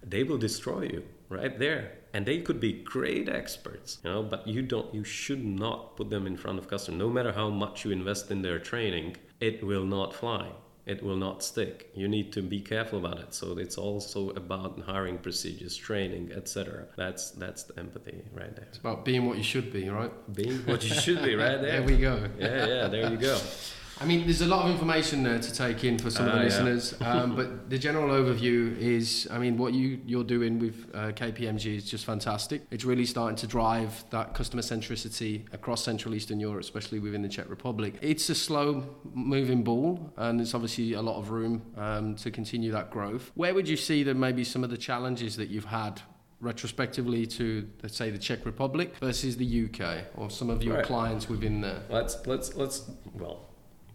they 0.03 0.23
will 0.23 0.39
destroy 0.39 0.83
you 0.83 1.05
right 1.29 1.59
there. 1.59 1.93
And 2.13 2.25
they 2.27 2.41
could 2.41 2.61
be 2.61 2.73
great 2.73 3.29
experts, 3.29 3.99
you 4.05 4.11
know, 4.11 4.23
but 4.23 4.47
you 4.47 4.63
don't 4.63 4.95
you 4.95 5.03
should 5.03 5.45
not 5.45 5.97
put 5.97 6.11
them 6.11 6.27
in 6.29 6.37
front 6.37 6.59
of 6.61 6.69
customers. 6.69 6.99
No 6.99 7.11
matter 7.11 7.33
how 7.33 7.51
much 7.51 7.85
you 7.85 7.91
invest 7.91 8.31
in 8.31 8.43
their 8.43 8.61
training, 8.61 9.17
it 9.41 9.65
will 9.65 9.85
not 9.85 10.15
fly. 10.15 10.51
It 10.87 11.03
will 11.03 11.17
not 11.17 11.43
stick. 11.43 11.91
You 11.95 12.07
need 12.09 12.31
to 12.35 12.43
be 12.43 12.61
careful 12.61 12.99
about 12.99 13.19
it. 13.19 13.35
So 13.35 13.59
it's 13.59 13.79
also 13.79 14.31
about 14.31 14.81
hiring 14.83 15.19
procedures, 15.19 15.75
training, 15.77 16.31
etc. 16.37 16.87
That's 16.97 17.31
that's 17.33 17.65
the 17.65 17.77
empathy 17.81 18.23
right 18.33 18.55
there. 18.55 18.67
It's 18.69 18.79
about 18.79 19.05
being 19.05 19.27
what 19.27 19.37
you 19.39 19.43
should 19.43 19.73
be, 19.73 19.89
right? 19.89 20.13
Being 20.33 20.59
what 20.67 20.85
you 20.85 20.95
should 20.95 21.23
be, 21.25 21.35
right 21.35 21.61
there. 21.63 21.81
there 21.81 21.83
we 21.83 21.97
go. 21.97 22.29
Yeah, 22.39 22.67
yeah, 22.67 22.89
there 22.89 23.11
you 23.11 23.17
go. 23.17 23.39
I 24.01 24.05
mean, 24.07 24.25
there's 24.25 24.41
a 24.41 24.47
lot 24.47 24.65
of 24.65 24.71
information 24.73 25.23
there 25.23 25.39
to 25.39 25.53
take 25.53 25.85
in 25.85 25.99
for 25.99 26.11
some 26.11 26.27
uh, 26.27 26.31
of 26.31 26.35
the 26.35 26.41
uh, 26.41 26.45
listeners, 26.45 26.95
yeah. 27.01 27.13
um, 27.23 27.37
but 27.37 27.71
the 27.71 27.79
general 27.79 28.09
overview 28.09 28.77
is, 28.79 29.29
I 29.31 29.39
mean, 29.39 29.57
what 29.57 29.73
you 29.73 30.01
you're 30.05 30.25
doing 30.25 30.59
with 30.59 30.91
uh, 30.95 31.13
KPMG 31.13 31.77
is 31.77 31.89
just 31.89 32.05
fantastic. 32.05 32.63
It's 32.71 32.85
really 32.85 33.07
starting 33.07 33.37
to 33.37 33.47
drive 33.47 34.05
that 34.11 34.35
customer 34.35 34.63
centricity 34.63 35.43
across 35.53 35.85
Central 35.85 36.15
Eastern 36.15 36.41
Europe, 36.41 36.63
especially 36.63 36.99
within 36.99 37.23
the 37.23 37.29
Czech 37.29 37.49
Republic. 37.49 37.95
It's 38.01 38.29
a 38.31 38.35
slow 38.35 38.85
moving 39.13 39.63
ball, 39.63 40.13
and 40.17 40.41
there's 40.41 40.55
obviously 40.55 40.95
a 40.95 41.03
lot 41.03 41.19
of 41.19 41.31
room 41.31 41.63
um, 41.77 42.17
to 42.17 42.31
continue 42.31 42.73
that 42.73 42.91
growth. 42.91 43.31
Where 43.35 43.55
would 43.55 43.69
you 43.69 43.77
see 43.77 44.03
that 44.05 44.15
maybe 44.15 44.45
some 44.45 44.65
of 44.65 44.71
the 44.71 44.79
challenges 44.79 45.37
that 45.37 45.49
you've 45.49 45.67
had 45.67 46.03
retrospectively 46.41 47.25
to 47.25 47.67
let's 47.83 47.97
say 47.97 48.11
the 48.11 48.19
Czech 48.19 48.45
Republic 48.45 48.97
versus 48.99 49.37
the 49.37 49.65
UK 49.65 50.05
or 50.17 50.29
some 50.29 50.51
of 50.51 50.63
your 50.63 50.77
right. 50.77 50.85
clients 50.85 51.29
within 51.29 51.61
there? 51.61 51.83
Let's 51.89 52.27
let's 52.27 52.55
let's 52.57 52.91
well 53.15 53.54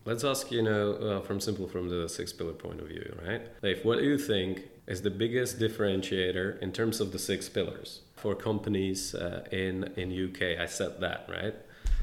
Let's 0.10 0.24
ask, 0.24 0.52
you 0.52 0.64
know, 0.64 0.94
uh, 0.94 1.22
from 1.22 1.40
simple 1.40 1.68
from 1.68 1.88
the 1.88 2.10
six 2.10 2.34
pillar 2.34 2.54
point 2.54 2.82
of 2.82 2.88
view, 2.88 3.16
right? 3.24 3.44
Dave, 3.62 3.86
what 3.86 4.00
do 4.00 4.06
you 4.06 4.18
think 4.18 4.64
is 4.88 5.04
the 5.04 5.12
biggest 5.12 5.60
differentiator 5.60 6.60
in 6.64 6.72
terms 6.72 7.00
of 7.00 7.12
the 7.12 7.20
six 7.20 7.48
pillars 7.48 8.02
for 8.16 8.34
companies 8.34 9.14
uh, 9.14 9.46
in 9.52 9.84
in 9.98 10.08
UK? 10.12 10.60
I 10.60 10.66
said 10.66 11.00
that, 11.02 11.28
right? 11.30 11.54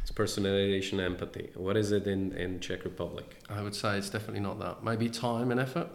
It's 0.02 0.12
personalization, 0.12 1.00
empathy. 1.00 1.50
What 1.56 1.76
is 1.76 1.90
it 1.90 2.06
in 2.06 2.30
in 2.30 2.60
Czech 2.60 2.84
Republic? 2.84 3.38
I 3.50 3.60
would 3.60 3.75
say 3.75 3.98
it's 3.98 4.10
definitely 4.10 4.44
not 4.48 4.60
that. 4.60 4.84
Maybe 4.84 5.08
time 5.08 5.50
and 5.50 5.58
effort. 5.58 5.90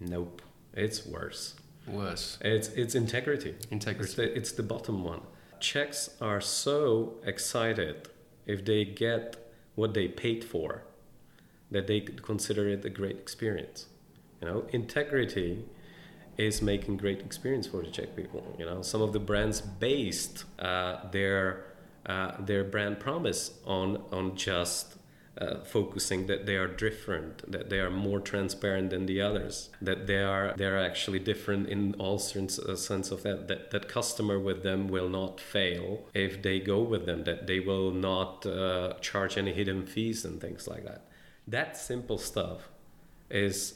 Nope, 0.00 0.42
it's 0.74 1.06
worse. 1.06 1.54
Worse. 1.86 2.38
It's 2.40 2.68
it's 2.70 2.96
integrity. 2.96 3.54
Integrity. 3.70 4.08
It's 4.08 4.14
the, 4.16 4.36
it's 4.38 4.52
the 4.60 4.64
bottom 4.64 5.04
one. 5.04 5.20
Czechs 5.60 6.10
are 6.20 6.40
so 6.40 7.20
excited 7.24 8.08
if 8.44 8.64
they 8.64 8.84
get 8.84 9.36
what 9.76 9.94
they 9.94 10.08
paid 10.08 10.42
for 10.42 10.82
that 11.72 11.86
they 11.86 12.00
could 12.00 12.22
consider 12.22 12.68
it 12.68 12.84
a 12.84 12.90
great 12.90 13.16
experience. 13.16 13.86
You 14.40 14.48
know, 14.48 14.64
integrity 14.70 15.64
is 16.38 16.62
making 16.62 16.96
great 16.96 17.20
experience 17.20 17.66
for 17.66 17.82
the 17.82 17.90
Czech 17.90 18.16
people. 18.16 18.42
You 18.58 18.66
know, 18.66 18.82
some 18.82 19.02
of 19.02 19.12
the 19.12 19.20
brands 19.20 19.60
based 19.60 20.44
uh, 20.58 21.10
their 21.10 21.64
uh, 22.06 22.32
their 22.40 22.64
brand 22.64 23.00
promise 23.00 23.58
on 23.64 24.02
on 24.10 24.36
just 24.36 24.96
uh, 25.38 25.60
focusing 25.64 26.26
that 26.26 26.44
they 26.46 26.56
are 26.56 26.68
different, 26.68 27.50
that 27.50 27.70
they 27.70 27.80
are 27.80 27.90
more 27.90 28.20
transparent 28.20 28.90
than 28.90 29.06
the 29.06 29.20
others, 29.20 29.70
that 29.80 30.06
they 30.06 30.22
are 30.22 30.54
they 30.56 30.66
are 30.66 30.78
actually 30.78 31.18
different 31.18 31.68
in 31.68 31.94
all 31.94 32.18
sense, 32.18 32.58
uh, 32.58 32.76
sense 32.76 33.10
of 33.10 33.22
that, 33.22 33.48
that 33.48 33.70
that 33.70 33.88
customer 33.88 34.38
with 34.38 34.62
them 34.62 34.88
will 34.88 35.08
not 35.08 35.40
fail 35.40 36.04
if 36.14 36.42
they 36.42 36.60
go 36.60 36.82
with 36.82 37.06
them, 37.06 37.24
that 37.24 37.46
they 37.46 37.60
will 37.60 37.90
not 37.92 38.44
uh, 38.44 38.94
charge 39.00 39.38
any 39.38 39.52
hidden 39.52 39.86
fees 39.86 40.24
and 40.24 40.40
things 40.40 40.66
like 40.68 40.84
that. 40.84 41.06
That 41.46 41.76
simple 41.76 42.18
stuff 42.18 42.68
is 43.30 43.74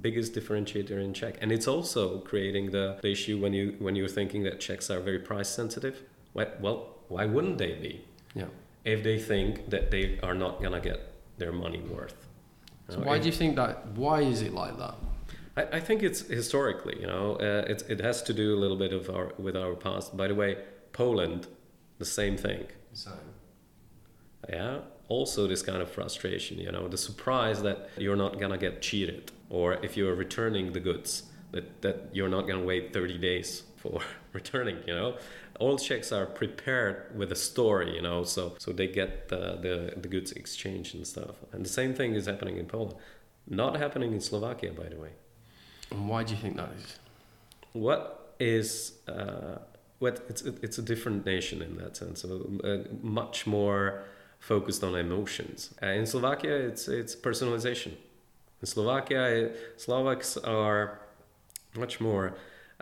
biggest 0.00 0.34
differentiator 0.34 1.02
in 1.02 1.14
Czech, 1.14 1.36
and 1.40 1.50
it's 1.50 1.66
also 1.66 2.18
creating 2.18 2.70
the, 2.70 2.98
the 3.02 3.10
issue 3.10 3.38
when 3.40 3.52
you 3.52 3.74
when 3.78 3.96
you're 3.96 4.08
thinking 4.08 4.42
that 4.44 4.60
Czechs 4.60 4.90
are 4.90 5.00
very 5.00 5.18
price 5.18 5.48
sensitive. 5.48 6.02
Well, 6.34 6.94
why 7.08 7.26
wouldn't 7.26 7.58
they 7.58 7.72
be? 7.72 8.04
Yeah. 8.34 8.44
If 8.84 9.02
they 9.02 9.18
think 9.18 9.70
that 9.70 9.90
they 9.90 10.20
are 10.22 10.34
not 10.34 10.62
gonna 10.62 10.80
get 10.80 11.12
their 11.38 11.52
money 11.52 11.80
worth. 11.80 12.26
So 12.88 12.98
know, 12.98 13.06
why 13.06 13.18
do 13.18 13.26
you 13.26 13.32
think 13.32 13.56
that? 13.56 13.86
Why 13.88 14.20
is 14.20 14.42
it 14.42 14.52
like 14.52 14.78
that? 14.78 14.94
I, 15.56 15.78
I 15.78 15.80
think 15.80 16.02
it's 16.02 16.20
historically, 16.20 17.00
you 17.00 17.06
know, 17.06 17.36
uh, 17.36 17.64
it, 17.66 17.82
it 17.88 18.00
has 18.00 18.22
to 18.22 18.32
do 18.32 18.54
a 18.54 18.58
little 18.58 18.76
bit 18.76 18.92
of 18.92 19.10
our 19.10 19.32
with 19.38 19.56
our 19.56 19.74
past. 19.74 20.16
By 20.16 20.28
the 20.28 20.34
way, 20.34 20.58
Poland, 20.92 21.48
the 21.98 22.04
same 22.04 22.36
thing. 22.36 22.66
Same. 22.92 23.14
Yeah, 24.48 24.80
also 25.10 25.46
this 25.46 25.60
kind 25.60 25.82
of 25.82 25.90
frustration, 25.90 26.58
you 26.58 26.72
know, 26.72 26.88
the 26.88 26.96
surprise 26.96 27.60
that 27.62 27.90
you're 27.98 28.16
not 28.16 28.38
gonna 28.40 28.56
get 28.56 28.80
cheated, 28.80 29.32
or 29.50 29.74
if 29.84 29.96
you're 29.96 30.14
returning 30.14 30.72
the 30.72 30.80
goods, 30.80 31.24
that, 31.50 31.82
that 31.82 32.08
you're 32.12 32.28
not 32.28 32.46
gonna 32.46 32.64
wait 32.64 32.92
30 32.94 33.18
days 33.18 33.64
for 33.76 34.00
returning, 34.32 34.78
you 34.86 34.94
know. 34.94 35.16
all 35.58 35.76
Czechs 35.76 36.12
are 36.12 36.26
prepared 36.26 36.96
with 37.14 37.32
a 37.32 37.36
story, 37.36 37.94
you 37.96 38.02
know, 38.02 38.22
so 38.24 38.54
so 38.58 38.72
they 38.72 38.86
get 38.86 39.28
the, 39.28 39.58
the, 39.66 40.00
the 40.00 40.08
goods 40.08 40.32
exchanged 40.32 40.94
and 40.94 41.06
stuff. 41.06 41.36
And 41.52 41.64
the 41.64 41.74
same 41.80 41.92
thing 41.92 42.14
is 42.14 42.26
happening 42.26 42.56
in 42.56 42.66
Poland. 42.66 42.94
Not 43.46 43.76
happening 43.76 44.12
in 44.12 44.20
Slovakia, 44.20 44.72
by 44.72 44.88
the 44.88 44.96
way. 44.96 45.10
And 45.90 46.08
why 46.08 46.22
do 46.22 46.34
you 46.34 46.40
think 46.40 46.56
that 46.56 46.70
is? 46.78 46.98
What 47.72 48.34
is 48.38 48.92
uh, 49.08 49.58
what? 49.98 50.24
It's 50.28 50.42
it's 50.42 50.78
a 50.78 50.82
different 50.82 51.26
nation 51.26 51.62
in 51.62 51.76
that 51.78 51.96
sense. 51.96 52.22
So, 52.22 52.28
uh, 52.64 52.88
much 53.02 53.46
more 53.46 54.04
focused 54.40 54.82
on 54.82 54.96
emotions. 54.96 55.72
Uh, 55.82 55.86
in 55.88 56.06
Slovakia, 56.06 56.56
it's 56.56 56.88
it's 56.88 57.14
personalization. 57.14 57.92
In 58.60 58.66
Slovakia, 58.66 59.52
Slovaks 59.76 60.36
are 60.38 61.00
much 61.76 62.00
more 62.00 62.34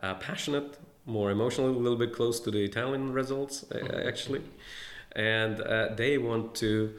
uh, 0.03 0.15
passionate, 0.15 0.79
more 1.05 1.31
emotional, 1.31 1.69
a 1.69 1.71
little 1.71 1.99
bit 1.99 2.13
close 2.15 2.41
to 2.41 2.51
the 2.51 2.65
Italian 2.65 3.13
results 3.13 3.65
uh, 3.71 4.03
actually, 4.07 4.43
and 5.13 5.61
uh, 5.61 5.95
they 5.95 6.17
want 6.17 6.55
to. 6.57 6.95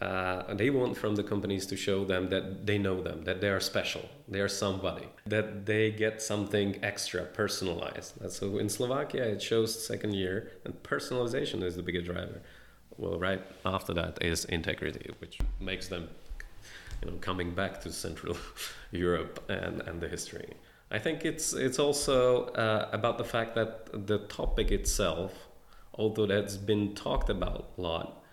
Uh, 0.00 0.54
they 0.54 0.70
want 0.70 0.96
from 0.96 1.16
the 1.16 1.24
companies 1.24 1.66
to 1.66 1.76
show 1.76 2.04
them 2.04 2.28
that 2.28 2.64
they 2.64 2.78
know 2.78 3.02
them, 3.02 3.24
that 3.24 3.40
they 3.40 3.48
are 3.48 3.58
special, 3.58 4.02
they 4.28 4.38
are 4.38 4.46
somebody, 4.46 5.08
that 5.26 5.66
they 5.66 5.90
get 5.90 6.22
something 6.22 6.78
extra 6.84 7.24
personalized. 7.24 8.12
So 8.30 8.58
in 8.58 8.68
Slovakia, 8.68 9.24
it 9.24 9.42
shows 9.42 9.74
second 9.74 10.14
year, 10.14 10.52
and 10.64 10.80
personalization 10.84 11.64
is 11.64 11.74
the 11.74 11.82
bigger 11.82 12.00
driver. 12.00 12.40
Well, 12.98 13.18
right 13.18 13.40
after 13.64 13.94
that 13.94 14.18
is 14.20 14.44
integrity, 14.46 15.10
which 15.20 15.38
makes 15.60 15.88
them, 15.88 16.08
you 17.02 17.10
know, 17.10 17.16
coming 17.18 17.54
back 17.54 17.80
to 17.82 17.92
Central 17.92 18.36
Europe 18.90 19.42
and, 19.48 19.80
and 19.82 20.00
the 20.00 20.08
history. 20.08 20.48
I 20.90 20.98
think 20.98 21.24
it's 21.24 21.52
it's 21.52 21.78
also 21.78 22.46
uh, 22.54 22.88
about 22.92 23.18
the 23.18 23.24
fact 23.24 23.54
that 23.54 24.06
the 24.06 24.18
topic 24.26 24.72
itself, 24.72 25.32
although 25.94 26.26
that's 26.26 26.56
been 26.56 26.94
talked 26.94 27.30
about 27.30 27.70
a 27.78 27.80
lot, 27.80 28.24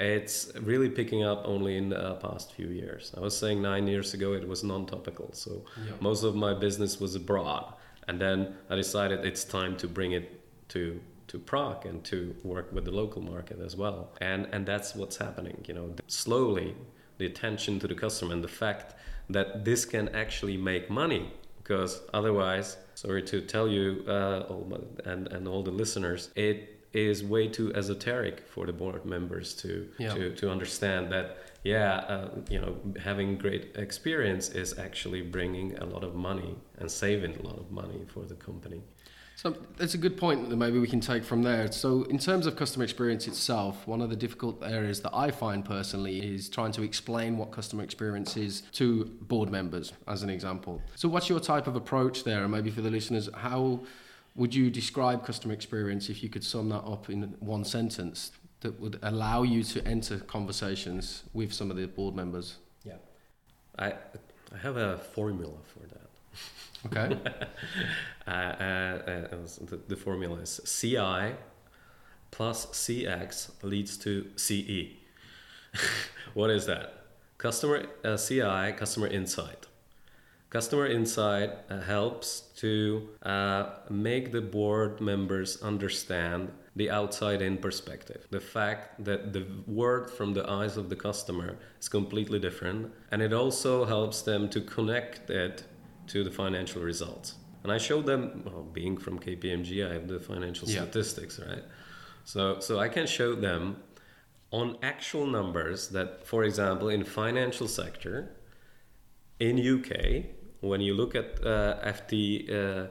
it's 0.00 0.50
really 0.62 0.88
picking 0.88 1.22
up 1.22 1.42
only 1.44 1.76
in 1.76 1.90
the 1.90 2.14
past 2.14 2.52
few 2.54 2.68
years. 2.68 3.12
I 3.16 3.20
was 3.20 3.36
saying 3.36 3.60
nine 3.62 3.86
years 3.86 4.14
ago 4.14 4.32
it 4.32 4.48
was 4.48 4.64
non-topical, 4.64 5.30
so 5.32 5.64
Yeah. 5.86 5.92
most 6.00 6.24
of 6.24 6.34
my 6.34 6.54
business 6.54 6.98
was 7.00 7.14
abroad, 7.14 7.74
and 8.08 8.18
then 8.20 8.54
I 8.70 8.76
decided 8.76 9.24
it's 9.24 9.44
time 9.44 9.76
to 9.76 9.86
bring 9.88 10.12
it 10.12 10.40
to 10.70 11.00
to 11.28 11.38
Prague 11.38 11.86
and 11.86 12.04
to 12.04 12.34
work 12.42 12.72
with 12.72 12.84
the 12.84 12.90
local 12.90 13.22
market 13.22 13.58
as 13.60 13.76
well. 13.76 14.12
And 14.20 14.46
and 14.52 14.66
that's 14.66 14.94
what's 14.94 15.16
happening. 15.18 15.64
You 15.68 15.74
know, 15.74 15.94
slowly 16.06 16.74
the 17.18 17.26
attention 17.26 17.78
to 17.80 17.86
the 17.88 17.94
customer 17.94 18.32
and 18.32 18.44
the 18.44 18.48
fact 18.64 18.94
that 19.30 19.64
this 19.64 19.84
can 19.84 20.08
actually 20.10 20.56
make 20.56 20.88
money 20.90 21.32
because 21.58 22.00
otherwise, 22.14 22.76
sorry 22.94 23.22
to 23.24 23.40
tell 23.42 23.68
you 23.68 24.04
uh, 24.08 24.44
all 24.48 24.64
my, 24.70 24.78
and 25.10 25.28
and 25.28 25.46
all 25.46 25.62
the 25.62 25.70
listeners, 25.82 26.30
it 26.34 26.74
is 26.94 27.22
way 27.22 27.46
too 27.46 27.68
esoteric 27.74 28.36
for 28.48 28.64
the 28.66 28.72
board 28.72 29.04
members 29.04 29.54
to 29.54 29.70
Yeah. 29.98 30.14
to 30.14 30.34
to 30.36 30.50
understand 30.50 31.12
that 31.12 31.36
yeah 31.64 31.96
uh, 32.14 32.28
you 32.48 32.58
know 32.62 32.76
having 33.08 33.36
great 33.36 33.76
experience 33.76 34.48
is 34.62 34.78
actually 34.78 35.20
bringing 35.36 35.76
a 35.78 35.84
lot 35.84 36.02
of 36.02 36.14
money 36.14 36.54
and 36.78 36.90
saving 36.90 37.36
a 37.36 37.42
lot 37.42 37.58
of 37.58 37.70
money 37.70 38.00
for 38.14 38.24
the 38.24 38.34
company 38.48 38.80
So 39.38 39.54
that's 39.76 39.94
a 39.94 39.98
good 39.98 40.16
point 40.16 40.50
that 40.50 40.56
maybe 40.56 40.80
we 40.80 40.88
can 40.88 40.98
take 40.98 41.22
from 41.22 41.44
there. 41.44 41.70
So 41.70 42.02
in 42.10 42.18
terms 42.18 42.44
of 42.46 42.56
customer 42.56 42.82
experience 42.82 43.28
itself, 43.28 43.86
one 43.86 44.00
of 44.00 44.10
the 44.10 44.16
difficult 44.16 44.60
areas 44.64 45.00
that 45.02 45.14
I 45.14 45.30
find 45.30 45.64
personally 45.64 46.34
is 46.34 46.48
trying 46.48 46.72
to 46.72 46.82
explain 46.82 47.38
what 47.38 47.52
customer 47.52 47.84
experience 47.84 48.36
is 48.36 48.62
to 48.72 49.04
board 49.04 49.48
members, 49.48 49.92
as 50.08 50.24
an 50.24 50.28
example. 50.28 50.82
So 50.96 51.08
what's 51.08 51.28
your 51.28 51.38
type 51.38 51.68
of 51.68 51.76
approach 51.76 52.24
there? 52.24 52.42
And 52.42 52.50
maybe 52.50 52.68
for 52.72 52.80
the 52.80 52.90
listeners, 52.90 53.30
how 53.32 53.78
would 54.34 54.52
you 54.52 54.70
describe 54.70 55.24
customer 55.24 55.54
experience 55.54 56.08
if 56.08 56.20
you 56.20 56.28
could 56.28 56.42
sum 56.42 56.68
that 56.70 56.82
up 56.82 57.08
in 57.08 57.36
one 57.38 57.64
sentence 57.64 58.32
that 58.62 58.80
would 58.80 58.98
allow 59.04 59.44
you 59.44 59.62
to 59.62 59.86
enter 59.86 60.18
conversations 60.18 61.22
with 61.32 61.52
some 61.52 61.70
of 61.70 61.76
the 61.76 61.86
board 61.86 62.16
members? 62.16 62.56
yeah 62.82 62.94
i 63.78 63.92
i 64.54 64.58
have 64.60 64.76
a 64.76 64.98
formula 64.98 65.58
for 65.72 65.86
that 65.86 66.07
Okay. 66.86 67.18
uh, 68.26 68.30
uh, 68.30 68.32
uh, 68.32 69.36
the, 69.60 69.80
the 69.88 69.96
formula 69.96 70.36
is 70.40 70.60
ci 70.64 70.96
plus 72.30 72.66
cx 72.66 73.50
leads 73.62 73.96
to 73.96 74.26
ce 74.36 74.96
what 76.34 76.50
is 76.50 76.66
that 76.66 77.04
customer 77.36 77.84
uh, 78.04 78.16
ci 78.16 78.40
customer 78.76 79.08
insight 79.08 79.66
Customer 80.50 80.86
insight 80.86 81.50
uh, 81.68 81.82
helps 81.82 82.40
to 82.56 83.06
uh, 83.22 83.66
make 83.90 84.32
the 84.32 84.40
board 84.40 84.98
members 84.98 85.60
understand 85.60 86.50
the 86.74 86.88
outside 86.88 87.42
in 87.42 87.58
perspective. 87.58 88.26
The 88.30 88.40
fact 88.40 89.04
that 89.04 89.34
the 89.34 89.44
word 89.66 90.10
from 90.10 90.32
the 90.32 90.48
eyes 90.48 90.78
of 90.78 90.88
the 90.88 90.96
customer 90.96 91.58
is 91.78 91.90
completely 91.90 92.38
different, 92.38 92.90
and 93.10 93.20
it 93.20 93.34
also 93.34 93.84
helps 93.84 94.22
them 94.22 94.48
to 94.48 94.62
connect 94.62 95.28
it 95.28 95.64
to 96.08 96.24
the 96.24 96.30
financial 96.30 96.82
results. 96.82 97.34
And 97.62 97.72
I 97.72 97.78
showed 97.78 98.06
them, 98.06 98.42
well, 98.46 98.62
being 98.62 98.96
from 98.96 99.18
KPMG, 99.18 99.88
I 99.88 99.92
have 99.94 100.08
the 100.08 100.20
financial 100.20 100.68
Yeah. 100.68 100.82
statistics, 100.82 101.38
right? 101.40 101.64
So, 102.24 102.60
so 102.60 102.78
I 102.78 102.88
can 102.88 103.06
show 103.06 103.34
them 103.34 103.76
on 104.50 104.76
actual 104.82 105.26
numbers 105.26 105.88
that, 105.88 106.26
for 106.26 106.44
example, 106.44 106.88
in 106.88 107.04
financial 107.04 107.68
sector, 107.68 108.30
in 109.40 109.58
UK, 109.58 110.24
when 110.60 110.80
you 110.80 110.94
look 110.94 111.14
at 111.14 111.44
uh, 111.44 111.78
FT, 111.84 112.50
uh, 112.50 112.86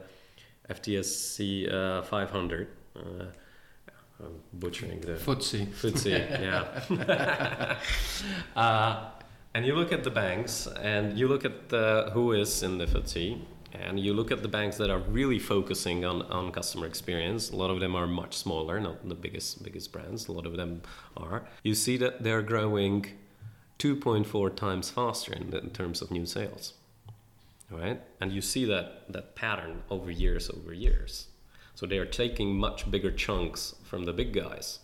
FTSC 0.70 1.72
uh, 1.72 2.02
500, 2.02 2.68
uh, 2.96 3.00
I'm 4.20 4.40
butchering 4.52 5.00
the 5.00 5.12
Footsie. 5.12 5.66
FTSE, 5.66 6.40
yeah. 6.40 7.78
uh, 9.58 9.60
and 9.60 9.66
you 9.66 9.74
look 9.74 9.92
at 9.92 10.04
the 10.04 10.10
banks, 10.10 10.66
and 10.66 11.18
you 11.18 11.28
look 11.28 11.44
at 11.44 11.68
the, 11.68 12.10
who 12.12 12.32
is 12.32 12.62
in 12.62 12.78
the 12.78 12.86
FTSE, 12.86 13.40
and 13.72 14.00
you 14.00 14.14
look 14.14 14.32
at 14.32 14.42
the 14.42 14.48
banks 14.48 14.76
that 14.78 14.90
are 14.90 14.98
really 14.98 15.38
focusing 15.38 16.04
on, 16.04 16.22
on 16.22 16.52
customer 16.52 16.86
experience. 16.86 17.50
A 17.50 17.56
lot 17.56 17.70
of 17.70 17.80
them 17.80 17.94
are 17.94 18.06
much 18.06 18.36
smaller, 18.36 18.80
not 18.80 19.08
the 19.08 19.14
biggest 19.14 19.62
biggest 19.62 19.92
brands. 19.92 20.28
A 20.28 20.32
lot 20.32 20.46
of 20.46 20.56
them 20.56 20.82
are. 21.16 21.46
You 21.62 21.74
see 21.74 21.96
that 21.98 22.22
they're 22.22 22.42
growing 22.42 23.06
2.4 23.78 24.56
times 24.56 24.90
faster 24.90 25.32
in, 25.32 25.54
in 25.54 25.70
terms 25.70 26.02
of 26.02 26.10
new 26.10 26.26
sales 26.26 26.74
right? 27.70 28.00
And 28.20 28.32
you 28.32 28.40
see 28.40 28.64
that 28.66 29.12
that 29.12 29.34
pattern 29.34 29.82
over 29.90 30.10
years 30.10 30.50
over 30.50 30.72
years. 30.72 31.28
So 31.74 31.86
they 31.86 31.98
are 31.98 32.06
taking 32.06 32.58
much 32.58 32.90
bigger 32.90 33.12
chunks 33.12 33.74
from 33.84 34.04
the 34.04 34.12
big 34.12 34.32
guys. 34.32 34.80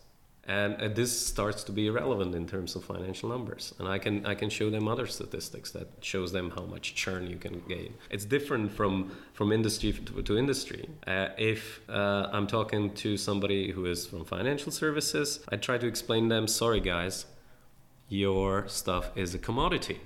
And 0.47 0.81
uh, 0.81 0.89
this 0.89 1.27
starts 1.27 1.65
to 1.65 1.73
be 1.73 1.87
irrelevant 1.87 2.35
in 2.35 2.47
terms 2.47 2.77
of 2.77 2.85
financial 2.85 3.29
numbers. 3.29 3.73
And 3.79 3.89
I 3.89 3.99
can 3.99 4.27
I 4.27 4.35
can 4.35 4.51
show 4.51 4.71
them 4.71 4.89
other 4.89 5.07
statistics 5.07 5.71
that 5.71 5.89
shows 6.01 6.33
them 6.33 6.51
how 6.51 6.65
much 6.65 6.95
churn 6.95 7.29
you 7.29 7.37
can 7.37 7.63
gain. 7.69 7.95
It's 8.11 8.27
different 8.27 8.73
from 8.73 9.13
from 9.33 9.53
industry 9.53 9.93
to, 9.93 10.23
to 10.23 10.39
industry. 10.39 10.89
Uh, 11.07 11.29
if 11.39 11.81
uh, 11.89 12.29
I'm 12.33 12.47
talking 12.47 12.95
to 12.95 13.17
somebody 13.17 13.73
who 13.73 13.87
is 13.87 14.07
from 14.07 14.25
financial 14.25 14.71
services, 14.71 15.41
I 15.49 15.57
try 15.57 15.79
to 15.79 15.87
explain 15.87 16.29
them, 16.29 16.47
sorry 16.47 16.81
guys, 16.81 17.27
your 18.09 18.69
stuff 18.69 19.11
is 19.17 19.35
a 19.35 19.39
commodity. 19.39 20.01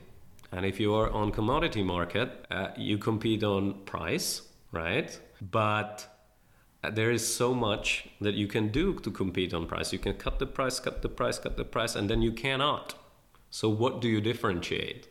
And 0.52 0.64
if 0.64 0.80
you 0.80 0.94
are 0.94 1.10
on 1.10 1.30
commodity 1.30 1.82
market, 1.82 2.46
uh, 2.50 2.68
you 2.76 2.96
compete 2.96 3.44
on 3.44 3.74
price, 3.84 4.42
right? 4.72 5.18
But 5.42 6.06
there 6.82 7.10
is 7.10 7.26
so 7.34 7.54
much 7.54 8.08
that 8.20 8.34
you 8.34 8.46
can 8.46 8.68
do 8.68 8.94
to 9.00 9.10
compete 9.10 9.52
on 9.52 9.66
price. 9.66 9.92
You 9.92 9.98
can 9.98 10.14
cut 10.14 10.38
the 10.38 10.46
price, 10.46 10.78
cut 10.78 11.02
the 11.02 11.08
price, 11.08 11.38
cut 11.38 11.56
the 11.56 11.64
price, 11.64 11.94
and 11.94 12.08
then 12.08 12.22
you 12.22 12.32
cannot. 12.32 12.94
So 13.50 13.68
what 13.68 14.00
do 14.00 14.08
you 14.08 14.20
differentiate? 14.20 15.08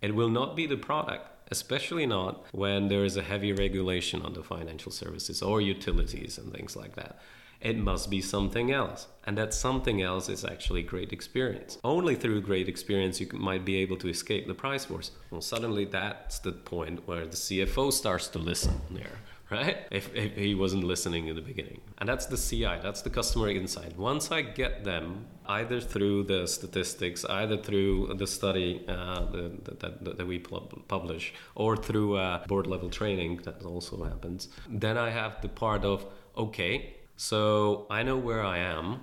It 0.00 0.14
will 0.14 0.28
not 0.28 0.54
be 0.54 0.66
the 0.66 0.76
product, 0.76 1.50
especially 1.50 2.06
not 2.06 2.46
when 2.52 2.88
there 2.88 3.04
is 3.04 3.16
a 3.16 3.22
heavy 3.22 3.52
regulation 3.52 4.22
on 4.22 4.34
the 4.34 4.42
financial 4.42 4.92
services 4.92 5.42
or 5.42 5.60
utilities 5.60 6.38
and 6.38 6.52
things 6.52 6.76
like 6.76 6.94
that. 6.94 7.18
It 7.60 7.78
must 7.78 8.10
be 8.10 8.20
something 8.20 8.70
else. 8.70 9.06
And 9.24 9.38
that 9.38 9.54
something 9.54 10.02
else 10.02 10.28
is 10.28 10.44
actually 10.44 10.82
great 10.82 11.12
experience. 11.12 11.78
Only 11.82 12.14
through 12.14 12.42
great 12.42 12.68
experience 12.68 13.20
you 13.20 13.28
might 13.32 13.64
be 13.64 13.76
able 13.76 13.96
to 13.96 14.08
escape 14.08 14.46
the 14.46 14.54
price 14.54 14.90
wars. 14.90 15.12
Well, 15.30 15.40
suddenly 15.40 15.86
that's 15.86 16.38
the 16.40 16.52
point 16.52 17.08
where 17.08 17.24
the 17.24 17.36
CFO 17.36 17.90
starts 17.90 18.28
to 18.28 18.38
listen 18.38 18.82
there, 18.90 19.18
right? 19.54 19.78
If, 19.90 20.14
if 20.14 20.36
he 20.36 20.54
wasn't 20.54 20.84
listening 20.84 21.28
in 21.28 21.36
the 21.36 21.42
beginning. 21.42 21.80
And 21.98 22.08
that's 22.08 22.26
the 22.26 22.36
CI, 22.36 22.76
that's 22.82 23.02
the 23.02 23.10
customer 23.10 23.48
insight. 23.48 23.96
Once 23.96 24.30
I 24.30 24.42
get 24.42 24.84
them, 24.84 25.26
either 25.46 25.80
through 25.80 26.24
the 26.24 26.46
statistics, 26.46 27.24
either 27.24 27.56
through 27.56 28.14
the 28.16 28.26
study 28.26 28.84
uh, 28.88 29.26
that, 29.32 29.80
that, 29.80 30.18
that 30.18 30.26
we 30.26 30.38
publish, 30.38 31.34
or 31.54 31.76
through 31.76 32.16
uh, 32.16 32.46
board 32.46 32.66
level 32.66 32.90
training, 32.90 33.40
that 33.44 33.62
also 33.64 34.04
happens, 34.04 34.48
then 34.68 34.96
I 34.96 35.10
have 35.10 35.40
the 35.42 35.48
part 35.48 35.84
of, 35.84 36.06
okay, 36.36 36.96
so 37.16 37.86
I 37.90 38.02
know 38.02 38.16
where 38.16 38.44
I 38.44 38.58
am. 38.58 39.02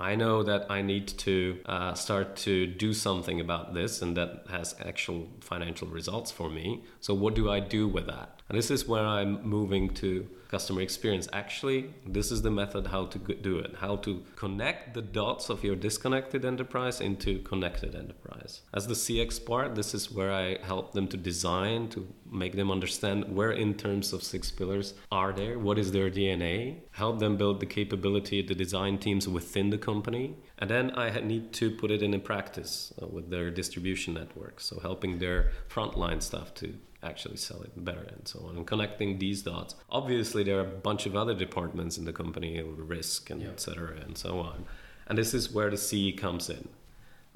I 0.00 0.14
know 0.14 0.44
that 0.44 0.70
I 0.70 0.80
need 0.80 1.08
to 1.26 1.58
uh, 1.66 1.94
start 1.94 2.36
to 2.46 2.68
do 2.68 2.92
something 2.92 3.40
about 3.40 3.74
this, 3.74 4.00
and 4.00 4.16
that 4.16 4.44
has 4.48 4.76
actual 4.78 5.26
financial 5.40 5.88
results 5.88 6.30
for 6.30 6.48
me. 6.48 6.84
So, 7.00 7.14
what 7.14 7.34
do 7.34 7.50
I 7.50 7.58
do 7.58 7.88
with 7.88 8.06
that? 8.06 8.37
And 8.48 8.56
this 8.56 8.70
is 8.70 8.88
where 8.88 9.04
I'm 9.04 9.42
moving 9.46 9.90
to 9.94 10.26
customer 10.48 10.80
experience. 10.80 11.28
Actually, 11.32 11.92
this 12.06 12.32
is 12.32 12.40
the 12.42 12.50
method 12.50 12.86
how 12.86 13.04
to 13.06 13.18
do 13.18 13.58
it, 13.58 13.76
how 13.80 13.96
to 13.96 14.24
connect 14.36 14.94
the 14.94 15.02
dots 15.02 15.50
of 15.50 15.62
your 15.62 15.76
disconnected 15.76 16.44
enterprise 16.44 17.00
into 17.00 17.40
connected 17.40 17.94
enterprise. 17.94 18.62
As 18.72 18.86
the 18.86 18.94
CX 18.94 19.44
part, 19.44 19.74
this 19.74 19.92
is 19.94 20.10
where 20.10 20.32
I 20.32 20.58
help 20.62 20.92
them 20.92 21.06
to 21.08 21.16
design, 21.16 21.88
to 21.90 22.08
make 22.30 22.54
them 22.56 22.70
understand 22.70 23.34
where 23.34 23.52
in 23.52 23.74
terms 23.74 24.12
of 24.12 24.22
six 24.22 24.50
pillars 24.50 24.94
are 25.10 25.32
there, 25.32 25.58
what 25.58 25.78
is 25.78 25.92
their 25.92 26.10
DNA, 26.10 26.80
help 26.92 27.18
them 27.18 27.36
build 27.36 27.60
the 27.60 27.66
capability, 27.66 28.42
the 28.42 28.54
design 28.54 28.98
teams 28.98 29.28
within 29.28 29.70
the 29.70 29.78
company. 29.78 30.36
And 30.58 30.68
then 30.68 30.92
I 30.96 31.20
need 31.20 31.52
to 31.54 31.70
put 31.70 31.90
it 31.90 32.02
in 32.02 32.18
practice 32.20 32.92
uh, 33.00 33.06
with 33.06 33.30
their 33.30 33.50
distribution 33.50 34.14
network. 34.14 34.60
So 34.60 34.80
helping 34.80 35.18
their 35.18 35.52
frontline 35.68 36.22
staff 36.22 36.54
to 36.54 36.74
actually 37.02 37.36
sell 37.36 37.62
it 37.62 37.84
better 37.84 38.06
and 38.16 38.26
so 38.26 38.40
on 38.48 38.56
and 38.56 38.66
connecting 38.66 39.18
these 39.18 39.42
dots 39.42 39.76
obviously 39.88 40.42
there 40.42 40.58
are 40.58 40.62
a 40.62 40.64
bunch 40.88 41.06
of 41.06 41.14
other 41.14 41.32
departments 41.32 41.96
in 41.96 42.04
the 42.04 42.12
company 42.12 42.60
risk 42.60 43.30
and 43.30 43.40
yeah. 43.40 43.48
etc 43.48 43.94
and 44.04 44.18
so 44.18 44.40
on 44.40 44.64
and 45.06 45.16
this 45.16 45.32
is 45.32 45.52
where 45.52 45.70
the 45.70 45.76
c 45.76 46.10
comes 46.10 46.50
in 46.50 46.68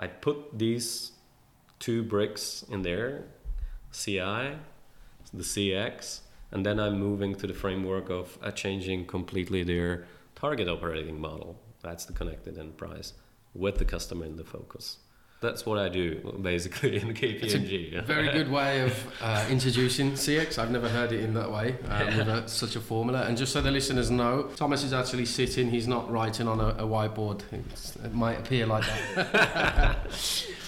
i 0.00 0.06
put 0.08 0.58
these 0.58 1.12
two 1.78 2.02
bricks 2.02 2.64
in 2.70 2.82
there 2.82 3.24
ci 3.92 4.18
the 5.32 5.42
cx 5.42 6.20
and 6.50 6.64
then 6.64 6.78
i'm 6.78 6.98
moving 6.98 7.34
to 7.34 7.46
the 7.46 7.54
framework 7.54 8.10
of 8.10 8.38
uh, 8.42 8.50
changing 8.50 9.06
completely 9.06 9.62
their 9.62 10.04
target 10.34 10.68
operating 10.68 11.20
model 11.20 11.58
that's 11.82 12.04
the 12.04 12.12
connected 12.12 12.58
enterprise 12.58 13.14
with 13.54 13.78
the 13.78 13.84
customer 13.84 14.24
in 14.24 14.36
the 14.36 14.44
focus 14.44 14.98
that's 15.42 15.66
what 15.66 15.76
I 15.76 15.88
do 15.88 16.38
basically 16.40 16.96
in 16.96 17.08
KPMG. 17.14 17.92
It's 17.92 17.98
a 17.98 18.02
very 18.02 18.30
good 18.30 18.48
way 18.50 18.80
of 18.82 19.12
uh, 19.20 19.44
introducing 19.50 20.12
CX. 20.12 20.56
I've 20.56 20.70
never 20.70 20.88
heard 20.88 21.10
it 21.10 21.20
in 21.20 21.34
that 21.34 21.50
way 21.50 21.76
um, 21.88 22.06
with 22.16 22.28
a, 22.28 22.48
such 22.48 22.76
a 22.76 22.80
formula. 22.80 23.24
And 23.24 23.36
just 23.36 23.52
so 23.52 23.60
the 23.60 23.72
listeners 23.72 24.08
know, 24.10 24.44
Thomas 24.54 24.84
is 24.84 24.92
actually 24.92 25.26
sitting. 25.26 25.68
He's 25.68 25.88
not 25.88 26.10
writing 26.10 26.46
on 26.46 26.60
a, 26.60 26.68
a 26.68 26.86
whiteboard. 26.86 27.42
It's, 27.50 27.96
it 27.96 28.14
might 28.14 28.38
appear 28.38 28.66
like 28.66 28.84
that. 29.16 30.06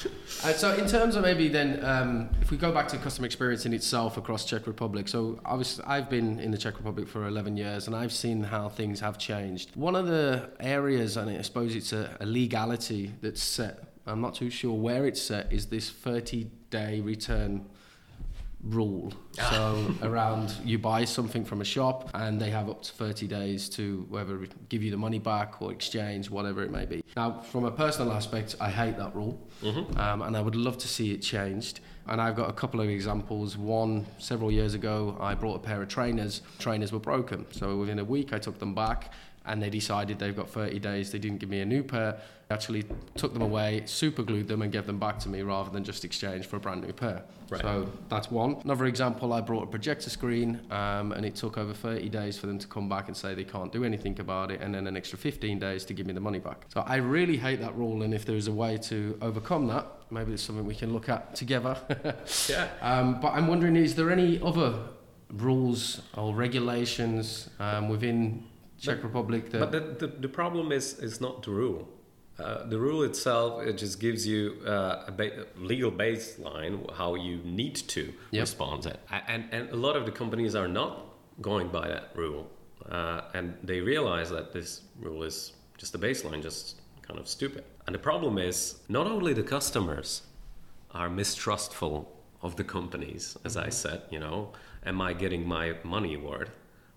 Uh, 0.45 0.53
so, 0.53 0.75
in 0.75 0.87
terms 0.87 1.17
of 1.17 1.23
maybe 1.23 1.49
then, 1.49 1.83
um, 1.83 2.29
if 2.43 2.51
we 2.51 2.59
go 2.59 2.71
back 2.71 2.87
to 2.87 2.99
customer 2.99 3.25
experience 3.25 3.65
in 3.65 3.73
itself 3.73 4.19
across 4.19 4.45
Czech 4.45 4.67
Republic, 4.67 5.09
so 5.09 5.41
was, 5.51 5.81
I've 5.87 6.11
been 6.11 6.39
in 6.39 6.51
the 6.51 6.59
Czech 6.59 6.77
Republic 6.77 7.09
for 7.09 7.27
11 7.27 7.57
years 7.57 7.87
and 7.87 7.97
I've 7.97 8.13
seen 8.13 8.43
how 8.43 8.69
things 8.69 9.01
have 9.01 9.17
changed. 9.17 9.75
One 9.75 9.97
of 9.97 10.07
the 10.07 10.51
areas, 10.61 11.17
and 11.17 11.31
I 11.31 11.41
suppose 11.41 11.75
it's 11.75 11.95
a, 11.95 12.15
a 12.21 12.27
legality 12.27 13.15
that's 13.23 13.43
set 13.43 13.95
I'm 14.07 14.21
not 14.21 14.35
too 14.35 14.51
sure 14.51 14.75
where 14.75 15.07
it's 15.07 15.21
set, 15.21 15.53
is 15.53 15.67
this 15.67 15.91
30 15.91 16.51
day 16.71 17.01
return 17.01 17.67
rule. 18.65 19.13
Ah. 19.39 19.51
So 19.51 19.95
around 20.09 20.55
you 20.65 20.79
buy 20.79 21.05
something 21.05 21.45
from 21.45 21.61
a 21.61 21.65
shop 21.65 22.11
and 22.15 22.41
they 22.41 22.51
have 22.51 22.69
up 22.69 22.83
to 22.83 22.93
30 22.93 23.27
days 23.27 23.69
to 23.71 24.07
whether 24.09 24.47
give 24.69 24.83
you 24.83 24.91
the 24.91 24.97
money 24.97 25.19
back 25.19 25.61
or 25.61 25.73
exchange, 25.73 26.31
whatever 26.31 26.63
it 26.63 26.71
may 26.71 26.87
be. 26.87 27.05
Now, 27.17 27.41
from 27.41 27.65
a 27.65 27.71
personal 27.71 28.13
aspect, 28.13 28.57
I 28.61 28.71
hate 28.71 28.97
that 28.97 29.15
rule 29.15 29.39
mm-hmm. 29.63 29.99
um, 29.99 30.23
and 30.23 30.37
I 30.37 30.41
would 30.41 30.57
love 30.57 30.79
to 30.79 30.89
see 30.89 31.13
it 31.13 31.19
changed. 31.19 31.81
And 32.07 32.21
I've 32.21 32.37
got 32.37 32.51
a 32.51 32.53
couple 32.53 32.81
of 32.81 32.89
examples. 32.89 33.57
One, 33.57 34.07
several 34.19 34.53
years 34.53 34.75
ago, 34.75 35.17
I 35.21 35.35
brought 35.35 35.55
a 35.55 35.61
pair 35.61 35.81
of 35.81 35.89
trainers. 35.89 36.43
Trainers 36.59 36.93
were 36.93 36.99
broken. 36.99 37.47
So 37.51 37.79
within 37.79 37.99
a 37.99 38.05
week, 38.05 38.35
I 38.35 38.39
took 38.39 38.59
them 38.59 38.75
back 38.75 39.11
and 39.47 39.63
they 39.63 39.71
decided 39.71 40.19
they've 40.19 40.37
got 40.37 40.49
30 40.49 40.79
days. 40.79 41.13
They 41.13 41.19
didn't 41.19 41.39
give 41.39 41.49
me 41.49 41.61
a 41.61 41.65
new 41.67 41.83
pair. 41.83 42.19
Actually 42.51 42.85
took 43.17 43.33
them 43.33 43.43
away, 43.43 43.83
super 43.87 44.23
glued 44.23 44.49
them, 44.49 44.63
and 44.63 44.71
gave 44.71 44.87
them 44.87 44.99
back 44.99 45.19
to 45.21 45.29
me 45.29 45.43
rather 45.43 45.71
than 45.71 45.83
just 45.83 46.05
exchange 46.05 46.47
for 46.47 46.57
a 46.57 46.61
brand 46.61 46.83
new 46.83 46.93
pair. 46.93 47.23
Right. 47.51 47.61
So 47.63 47.91
that's 48.09 48.31
one. 48.31 48.57
Another 48.65 48.87
example, 48.87 49.33
I 49.33 49.41
brought 49.41 49.65
a 49.65 49.67
projector 49.67 50.11
screen, 50.11 50.61
um, 50.71 51.13
and 51.13 51.25
it 51.25 51.35
took 51.35 51.59
over 51.59 51.73
30 51.73 52.09
days 52.11 52.39
for 52.39 52.47
them 52.47 52.59
to 52.59 52.67
come 52.67 52.89
back 52.89 53.09
and 53.09 53.17
say 53.17 53.35
they 53.35 53.45
can't 53.45 53.73
do 53.73 53.85
anything 53.85 54.19
about 54.21 54.51
it, 54.51 54.61
and 54.61 54.75
then 54.75 54.87
an 54.87 54.97
extra 54.97 55.19
15 55.19 55.59
days 55.59 55.85
to 55.87 55.95
give 55.95 56.07
me 56.07 56.13
the 56.13 56.21
money 56.21 56.39
back. 56.39 56.67
So 56.73 56.83
I 56.87 56.97
really 56.97 57.37
hate 57.37 57.61
that 57.61 57.75
rule, 57.77 58.03
and 58.03 58.15
if 58.15 58.25
there's 58.25 58.47
a 58.47 58.53
way 58.53 58.77
to 58.79 59.19
overcome 59.23 59.67
that, 59.69 59.87
maybe 60.11 60.33
it's 60.33 60.43
something 60.43 60.67
we 60.67 60.75
can 60.75 60.93
look 60.93 61.09
at 61.09 61.35
together. 61.35 61.77
yeah. 62.49 62.69
Um, 62.83 63.21
but 63.21 63.29
I'm 63.29 63.47
wondering, 63.47 63.77
is 63.77 63.95
there 63.95 64.11
any 64.11 64.41
other 64.43 64.75
rules 65.31 66.03
or 66.17 66.35
regulations 66.35 67.49
um, 67.59 67.89
within 67.89 68.45
Czech 68.79 68.97
but, 68.97 69.09
Republic. 69.09 69.51
That... 69.51 69.61
But 69.61 69.73
the, 69.73 70.07
the, 70.07 70.13
the, 70.21 70.29
problem 70.29 70.73
is 70.73 70.99
is 70.99 71.21
not 71.21 71.43
the 71.43 71.51
rule. 71.51 71.89
Uh, 72.39 72.67
the 72.67 72.79
rule 72.79 73.05
itself 73.05 73.63
it 73.63 73.79
just 73.79 74.01
gives 74.01 74.27
you 74.27 74.61
uh, 74.67 75.05
a 75.07 75.13
ba- 75.13 75.47
legal 75.57 75.93
baseline 75.93 76.93
how 76.95 77.15
you 77.15 77.39
need 77.45 77.77
to 77.77 78.13
yep. 78.31 78.43
respond. 78.43 78.87
And 79.29 79.45
and 79.53 79.71
a 79.71 79.77
lot 79.77 79.97
of 79.97 80.05
the 80.05 80.13
companies 80.13 80.55
are 80.55 80.69
not 80.69 80.93
going 81.41 81.69
by 81.69 81.89
that 81.89 82.11
rule, 82.15 82.47
uh, 82.91 83.21
and 83.35 83.55
they 83.63 83.81
realize 83.81 84.31
that 84.31 84.53
this 84.53 84.83
rule 85.01 85.23
is 85.23 85.53
just 85.79 85.95
a 85.95 85.99
baseline, 85.99 86.43
just 86.43 86.81
kind 87.03 87.21
of 87.21 87.29
stupid. 87.29 87.65
And 87.87 87.95
the 87.95 88.01
problem 88.01 88.39
is 88.39 88.77
not 88.89 89.07
only 89.07 89.35
the 89.35 89.43
customers 89.43 90.23
are 90.91 91.11
mistrustful 91.11 92.11
of 92.43 92.57
the 92.57 92.65
companies, 92.65 93.37
as 93.45 93.57
I 93.57 93.63
mm-hmm. 93.63 93.71
said, 93.71 94.03
you 94.11 94.21
know, 94.21 94.53
am 94.87 95.01
I 95.01 95.13
getting 95.13 95.47
my 95.47 95.75
money 95.83 96.17
worth? 96.17 96.51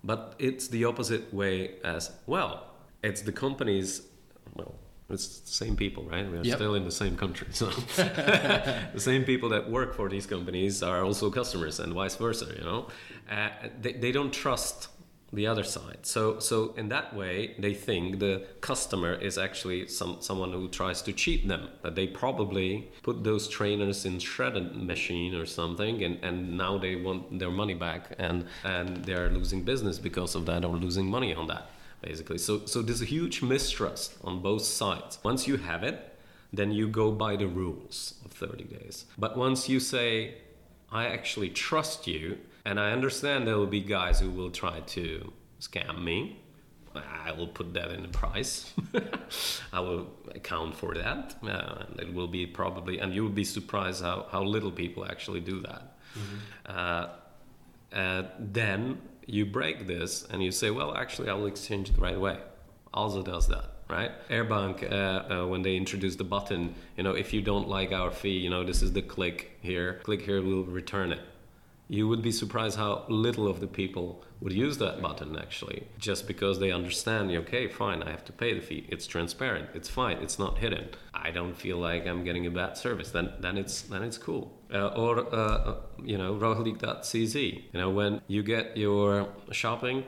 But 0.08 0.36
it's 0.40 0.70
the 0.70 0.86
opposite 0.86 1.34
way 1.34 1.76
as 1.84 2.12
well. 2.28 2.54
It's 3.04 3.22
the 3.22 3.34
companies, 3.34 4.04
well, 4.56 4.74
it's 5.10 5.40
the 5.40 5.52
same 5.52 5.76
people, 5.76 6.04
right? 6.06 6.26
We 6.32 6.38
are 6.38 6.44
yep. 6.44 6.56
still 6.56 6.76
in 6.76 6.86
the 6.86 6.98
same 7.04 7.18
country. 7.18 7.48
So 7.52 7.66
the 7.98 9.04
same 9.10 9.26
people 9.26 9.50
that 9.50 9.70
work 9.70 9.94
for 9.94 10.08
these 10.08 10.26
companies 10.26 10.82
are 10.82 11.04
also 11.04 11.30
customers 11.30 11.82
and 11.82 11.92
vice 11.92 12.16
versa, 12.16 12.48
you 12.58 12.64
know? 12.64 12.88
Uh, 13.30 13.50
they, 13.82 13.94
they 13.94 14.14
don't 14.14 14.32
trust 14.32 14.88
the 15.34 15.46
other 15.46 15.64
side. 15.64 16.00
So 16.04 16.40
so 16.40 16.74
in 16.78 16.90
that 16.90 17.16
way, 17.16 17.56
they 17.60 17.74
think 17.74 18.20
the 18.20 18.46
customer 18.62 19.14
is 19.14 19.38
actually 19.38 19.88
some 19.88 20.18
someone 20.22 20.54
who 20.54 20.68
tries 20.70 21.02
to 21.04 21.14
cheat 21.14 21.48
them. 21.48 21.70
That 21.82 21.96
they 21.96 22.08
probably 22.08 22.90
put 23.04 23.24
those 23.24 23.48
trainers 23.48 24.06
in 24.06 24.20
shredded 24.20 24.76
machine 24.76 25.36
or 25.36 25.46
something, 25.46 26.04
and, 26.04 26.24
and 26.24 26.58
now 26.58 26.78
they 26.78 26.96
want 26.96 27.40
their 27.40 27.52
money 27.52 27.74
back, 27.74 28.16
and 28.18 28.46
and 28.64 29.04
they 29.06 29.14
are 29.14 29.30
losing 29.30 29.64
business 29.64 30.00
because 30.00 30.36
of 30.36 30.46
that 30.46 30.64
or 30.64 30.76
losing 30.78 31.08
money 31.08 31.34
on 31.34 31.48
that, 31.48 31.70
basically. 32.02 32.38
So 32.38 32.66
so 32.66 32.82
there's 32.82 33.02
a 33.02 33.12
huge 33.18 33.42
mistrust 33.42 34.16
on 34.24 34.42
both 34.42 34.64
sides. 34.64 35.20
Once 35.24 35.46
you 35.48 35.58
have 35.58 35.84
it, 35.84 36.18
then 36.54 36.72
you 36.72 36.88
go 36.88 37.12
by 37.12 37.36
the 37.36 37.48
rules 37.48 38.14
of 38.24 38.32
30 38.32 38.64
days. 38.64 39.06
But 39.18 39.38
once 39.38 39.68
you 39.68 39.82
say, 39.82 40.36
I 40.90 41.08
actually 41.08 41.50
trust 41.50 42.08
you 42.08 42.38
and 42.68 42.82
I 42.82 42.92
understand 42.92 43.48
there 43.48 43.58
will 43.58 43.66
be 43.66 43.80
guys 43.80 44.20
who 44.20 44.30
will 44.30 44.52
try 44.52 44.82
to 44.82 45.32
scam 45.62 46.04
me. 46.04 46.38
I 46.94 47.32
will 47.32 47.48
put 47.48 47.74
that 47.76 47.92
in 47.92 48.02
the 48.02 48.10
price. 48.10 48.74
I 49.74 49.80
will 49.80 50.08
account 50.36 50.76
for 50.76 50.94
that. 50.94 51.36
Uh, 51.42 51.86
it 51.98 52.14
will 52.14 52.28
be 52.28 52.46
probably, 52.46 53.00
and 53.00 53.14
you 53.14 53.24
will 53.24 53.38
be 53.44 53.46
surprised 53.46 54.04
how, 54.04 54.26
how 54.32 54.44
little 54.44 54.72
people 54.72 55.06
actually 55.06 55.40
do 55.40 55.62
that. 55.62 55.98
Mm-hmm. 56.20 56.38
Uh, 56.66 57.08
uh, 57.94 58.24
then 58.38 59.00
you 59.26 59.46
break 59.46 59.88
this 59.88 60.26
and 60.30 60.44
you 60.44 60.52
say, 60.52 60.70
well, 60.70 60.94
actually, 60.94 61.30
I 61.30 61.36
will 61.36 61.48
exchange 61.48 61.90
it 61.90 61.98
right 61.98 62.16
away. 62.16 62.38
Also 62.94 63.24
does 63.24 63.48
that 63.48 63.72
right? 63.90 64.12
Airbank, 64.30 64.84
uh, 64.84 64.96
uh, 64.96 65.48
when 65.48 65.62
they 65.62 65.78
introduced 65.78 66.18
the 66.18 66.26
button, 66.26 66.76
you 66.98 67.04
know, 67.04 67.12
if 67.12 67.32
you 67.32 67.42
don't 67.42 67.70
like 67.70 67.94
our 67.94 68.12
fee, 68.12 68.38
you 68.38 68.50
know, 68.50 68.66
this 68.66 68.82
is 68.82 68.92
the 68.92 69.02
click 69.02 69.58
here. 69.62 70.02
Click 70.04 70.24
here, 70.24 70.42
we'll 70.42 70.66
return 70.66 71.14
it 71.14 71.22
you 71.90 72.08
would 72.08 72.22
be 72.22 72.32
surprised 72.32 72.78
how 72.78 73.06
little 73.08 73.48
of 73.48 73.60
the 73.60 73.68
people 73.68 74.24
would 74.42 74.54
use 74.54 74.78
that 74.78 75.02
button 75.02 75.38
actually 75.38 75.88
just 75.98 76.28
because 76.28 76.60
they 76.60 76.72
understand 76.72 77.32
okay 77.32 77.68
fine 77.68 78.04
i 78.04 78.10
have 78.10 78.26
to 78.26 78.34
pay 78.34 78.54
the 78.54 78.62
fee. 78.62 78.86
It's 78.90 79.08
transparent. 79.08 79.70
It's 79.74 79.90
fine. 79.90 80.18
It's 80.18 80.38
not 80.40 80.58
hidden. 80.58 80.90
I 81.14 81.32
don't 81.32 81.56
feel 81.56 81.78
like 81.78 82.06
i'm 82.08 82.24
getting 82.24 82.46
a 82.46 82.52
bad 82.52 82.78
service. 82.78 83.12
Then 83.12 83.34
then 83.40 83.58
it's 83.58 83.82
then 83.82 84.04
it's 84.04 84.18
cool. 84.18 84.54
Uh, 84.74 84.88
or 85.04 85.20
uh, 85.20 85.58
uh 85.70 85.76
you 86.04 86.18
know 86.18 86.36
rohlik.cz 86.36 87.36
you 87.74 87.80
know 87.80 87.90
when 87.90 88.22
you 88.28 88.44
get 88.44 88.76
your 88.76 89.30
shopping 89.52 90.04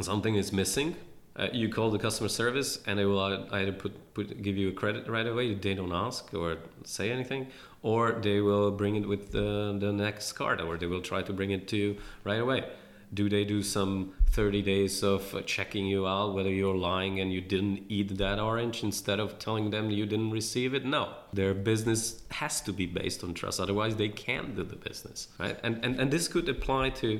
something 0.00 0.34
is 0.34 0.52
missing 0.52 0.96
uh, 1.40 1.48
you 1.52 1.68
call 1.70 1.90
the 1.90 1.98
customer 1.98 2.28
service 2.28 2.80
and 2.86 2.98
they 2.98 3.06
will 3.06 3.46
either 3.52 3.72
put, 3.72 4.14
put 4.14 4.42
give 4.42 4.56
you 4.58 4.68
a 4.68 4.72
credit 4.72 5.08
right 5.08 5.26
away 5.26 5.54
they 5.54 5.74
don't 5.74 5.92
ask 5.92 6.34
or 6.34 6.58
say 6.84 7.10
anything 7.10 7.46
or 7.82 8.12
they 8.12 8.40
will 8.40 8.70
bring 8.70 8.96
it 8.96 9.08
with 9.08 9.32
the, 9.32 9.76
the 9.80 9.90
next 9.90 10.32
card 10.32 10.60
or 10.60 10.76
they 10.76 10.86
will 10.86 11.00
try 11.00 11.22
to 11.22 11.32
bring 11.32 11.50
it 11.50 11.66
to 11.68 11.76
you 11.76 11.96
right 12.24 12.40
away. 12.40 12.64
Do 13.12 13.28
they 13.28 13.44
do 13.44 13.62
some 13.62 14.12
30 14.32 14.62
days 14.62 15.02
of 15.02 15.34
checking 15.46 15.86
you 15.86 16.06
out 16.06 16.34
whether 16.34 16.50
you're 16.50 16.76
lying 16.76 17.18
and 17.18 17.32
you 17.32 17.40
didn't 17.40 17.84
eat 17.88 18.18
that 18.18 18.38
orange 18.38 18.84
instead 18.84 19.18
of 19.18 19.38
telling 19.38 19.70
them 19.70 19.90
you 19.90 20.06
didn't 20.06 20.30
receive 20.30 20.74
it? 20.74 20.84
No. 20.84 21.14
Their 21.32 21.54
business 21.54 22.22
has 22.30 22.60
to 22.62 22.72
be 22.72 22.86
based 22.86 23.24
on 23.24 23.34
trust 23.34 23.58
otherwise 23.58 23.96
they 23.96 24.10
can't 24.10 24.54
do 24.54 24.62
the 24.62 24.76
business 24.76 25.28
right? 25.38 25.58
And 25.62 25.84
and, 25.84 25.98
and 25.98 26.10
this 26.10 26.28
could 26.28 26.48
apply 26.48 26.90
to 26.90 27.18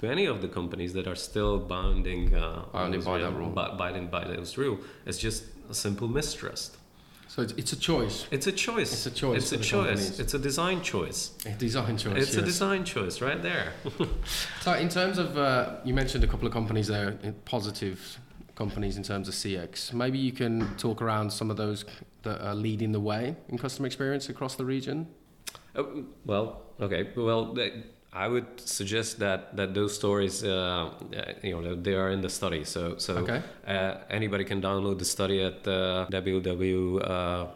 to 0.00 0.10
any 0.10 0.26
of 0.26 0.40
the 0.40 0.48
companies 0.48 0.92
that 0.94 1.06
are 1.06 1.14
still 1.14 1.58
bounding, 1.58 2.34
uh, 2.34 2.64
by 2.72 3.18
that 3.18 3.34
rule. 3.34 3.50
Binding 3.50 4.08
by 4.08 4.24
those 4.24 4.56
rule. 4.56 4.78
It's 5.06 5.18
just 5.18 5.44
a 5.68 5.74
simple 5.74 6.08
mistrust. 6.08 6.76
So 7.28 7.42
it's, 7.42 7.52
it's 7.52 7.72
a 7.72 7.76
choice, 7.78 8.26
It's 8.32 8.48
a 8.48 8.52
choice. 8.52 8.92
It's 8.92 9.06
a 9.06 9.10
choice 9.12 9.36
It's 9.36 9.52
a 9.52 9.58
choice. 9.58 9.70
companies. 9.70 10.18
It's 10.20 10.34
a 10.34 10.38
design 10.38 10.82
choice. 10.82 11.30
a 11.46 11.50
design 11.50 11.96
choice. 11.96 12.22
It's 12.24 12.34
a 12.34 12.42
design 12.42 12.84
choice 12.84 13.20
right 13.20 13.40
there. 13.40 13.72
So 14.62 14.72
in 14.72 14.88
terms 14.88 15.16
of, 15.18 15.38
uh, 15.38 15.76
you 15.84 15.94
mentioned 15.94 16.24
a 16.24 16.26
couple 16.26 16.46
of 16.48 16.52
companies 16.52 16.88
there, 16.88 17.18
uh, 17.24 17.30
positive 17.44 18.18
companies 18.56 18.96
in 18.96 19.02
terms 19.04 19.28
of 19.28 19.34
CX. 19.34 19.92
Maybe 19.92 20.18
you 20.18 20.32
can 20.32 20.74
talk 20.76 21.00
around 21.00 21.30
some 21.32 21.50
of 21.52 21.56
those 21.56 21.84
that 22.22 22.40
are 22.44 22.54
leading 22.54 22.90
the 22.92 23.00
way 23.00 23.36
in 23.48 23.58
customer 23.58 23.86
experience 23.86 24.28
across 24.28 24.56
the 24.56 24.64
region. 24.64 25.06
Oh, 25.76 26.04
well, 26.26 26.62
okay. 26.80 27.10
Well, 27.16 27.54
th- 27.54 27.74
I 28.12 28.26
would 28.28 28.46
suggest 28.60 29.18
that 29.20 29.56
that 29.56 29.72
those 29.74 29.94
stories, 29.94 30.42
uh, 30.42 30.50
uh, 30.50 31.32
you 31.42 31.54
know, 31.60 31.74
they 31.76 31.94
are 31.94 32.10
in 32.10 32.20
the 32.22 32.28
study. 32.28 32.64
So 32.64 32.96
so 32.98 33.14
Okay. 33.18 33.40
uh, 33.66 33.94
anybody 34.10 34.44
can 34.44 34.60
download 34.60 34.98
the 34.98 35.04
study 35.04 35.42
at 35.42 35.66
uh, 35.68 36.06
www. 36.10 37.00
Uh, 37.10 37.46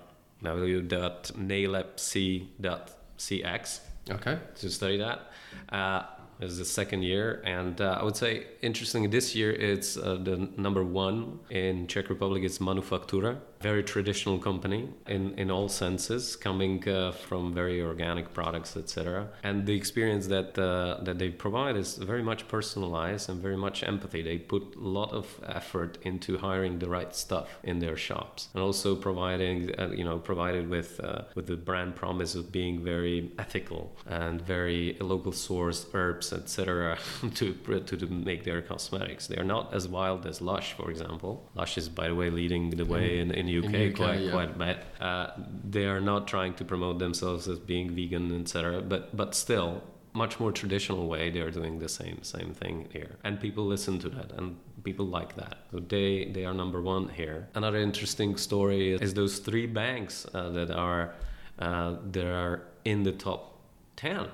www.nailapc.cx 2.54 3.80
Okay. 4.10 4.38
to 4.56 4.68
study 4.70 4.98
that. 4.98 5.30
Uh, 5.70 6.02
this 6.38 6.50
is 6.50 6.58
the 6.58 6.64
second 6.64 7.02
year, 7.02 7.40
and 7.46 7.80
uh, 7.80 7.96
I 8.00 8.02
would 8.04 8.16
say 8.16 8.46
interesting. 8.60 9.08
This 9.08 9.34
year, 9.34 9.50
it's 9.52 9.96
uh, 9.96 10.16
the 10.22 10.36
number 10.58 10.82
one 10.84 11.38
in 11.48 11.86
Czech 11.86 12.10
Republic. 12.10 12.42
It's 12.42 12.58
Manufaktura, 12.58 13.38
very 13.64 13.82
traditional 13.94 14.38
company 14.38 14.82
in 15.16 15.22
in 15.42 15.48
all 15.50 15.68
senses, 15.68 16.36
coming 16.48 16.76
uh, 16.88 17.12
from 17.26 17.42
very 17.62 17.78
organic 17.92 18.26
products, 18.38 18.76
etc. 18.82 19.02
And 19.48 19.56
the 19.68 19.76
experience 19.82 20.26
that 20.34 20.50
uh, 20.58 21.02
that 21.06 21.16
they 21.22 21.30
provide 21.44 21.76
is 21.84 21.90
very 22.12 22.24
much 22.30 22.42
personalized 22.56 23.24
and 23.30 23.36
very 23.48 23.60
much 23.66 23.78
empathy. 23.92 24.20
They 24.30 24.38
put 24.54 24.64
a 24.76 24.88
lot 25.00 25.10
of 25.20 25.24
effort 25.60 25.92
into 26.10 26.30
hiring 26.48 26.74
the 26.82 26.88
right 26.98 27.12
stuff 27.24 27.48
in 27.70 27.76
their 27.84 27.96
shops, 28.08 28.40
and 28.52 28.60
also 28.68 28.88
providing 29.08 29.56
uh, 29.80 29.90
you 30.00 30.04
know 30.08 30.18
provided 30.30 30.64
with 30.76 30.90
uh, 31.08 31.22
with 31.36 31.46
the 31.52 31.58
brand 31.68 31.90
promise 32.02 32.32
of 32.40 32.44
being 32.60 32.74
very 32.92 33.16
ethical 33.44 33.82
and 34.22 34.36
very 34.56 34.84
local 35.00 35.32
source 35.32 35.80
herbs, 35.94 36.32
etc. 36.32 36.98
to, 37.38 37.46
to 37.88 37.94
to 38.00 38.06
make 38.30 38.42
their 38.44 38.62
cosmetics. 38.72 39.22
They 39.30 39.38
are 39.42 39.50
not 39.56 39.64
as 39.78 39.84
wild 39.98 40.20
as 40.30 40.36
Lush, 40.40 40.68
for 40.78 40.90
example. 40.94 41.32
Lush 41.60 41.74
is, 41.78 41.88
by 42.00 42.06
the 42.10 42.16
way, 42.20 42.28
leading 42.40 42.64
the 42.70 42.88
way 42.94 43.06
in, 43.22 43.30
in 43.40 43.46
UK, 43.58 43.90
UK, 43.90 43.96
quite 43.96 44.20
yeah. 44.20 44.30
quite 44.30 44.58
bad. 44.58 44.84
Uh, 45.00 45.30
they 45.68 45.86
are 45.86 46.00
not 46.00 46.26
trying 46.26 46.54
to 46.54 46.64
promote 46.64 46.98
themselves 46.98 47.48
as 47.48 47.58
being 47.58 47.94
vegan, 47.94 48.40
etc. 48.40 48.82
But 48.82 49.16
but 49.16 49.34
still. 49.34 49.82
Much 50.16 50.38
more 50.38 50.52
traditional 50.52 51.08
way, 51.08 51.28
they 51.28 51.40
are 51.40 51.50
doing 51.50 51.80
the 51.80 51.88
same 51.88 52.22
same 52.22 52.54
thing 52.54 52.86
here, 52.92 53.16
and 53.24 53.40
people 53.40 53.64
listen 53.66 53.98
to 53.98 54.08
that, 54.10 54.30
and 54.38 54.56
people 54.84 55.06
like 55.06 55.34
that. 55.34 55.56
So 55.72 55.80
they 55.80 56.26
they 56.26 56.44
are 56.44 56.54
number 56.54 56.80
one 56.80 57.08
here. 57.08 57.48
Another 57.56 57.78
interesting 57.78 58.36
story 58.36 58.92
is 58.92 59.12
those 59.14 59.40
three 59.40 59.66
banks 59.66 60.24
uh, 60.32 60.50
that 60.50 60.70
are 60.70 61.14
uh, 61.58 61.96
that 62.12 62.26
are 62.26 62.62
in 62.84 63.02
the 63.02 63.10
top 63.10 63.58
ten. 63.96 64.28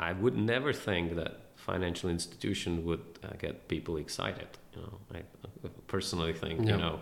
I 0.00 0.12
would 0.12 0.36
never 0.36 0.72
think 0.72 1.14
that 1.14 1.45
financial 1.70 2.08
institution 2.16 2.72
would 2.86 3.04
uh, 3.24 3.28
get 3.44 3.54
people 3.68 3.94
excited. 4.04 4.48
You 4.74 4.82
know, 4.82 4.94
I 5.16 5.18
uh, 5.18 5.68
personally 5.94 6.32
think 6.42 6.56
Yeah. 6.60 6.72
you 6.72 6.78
know 6.82 6.94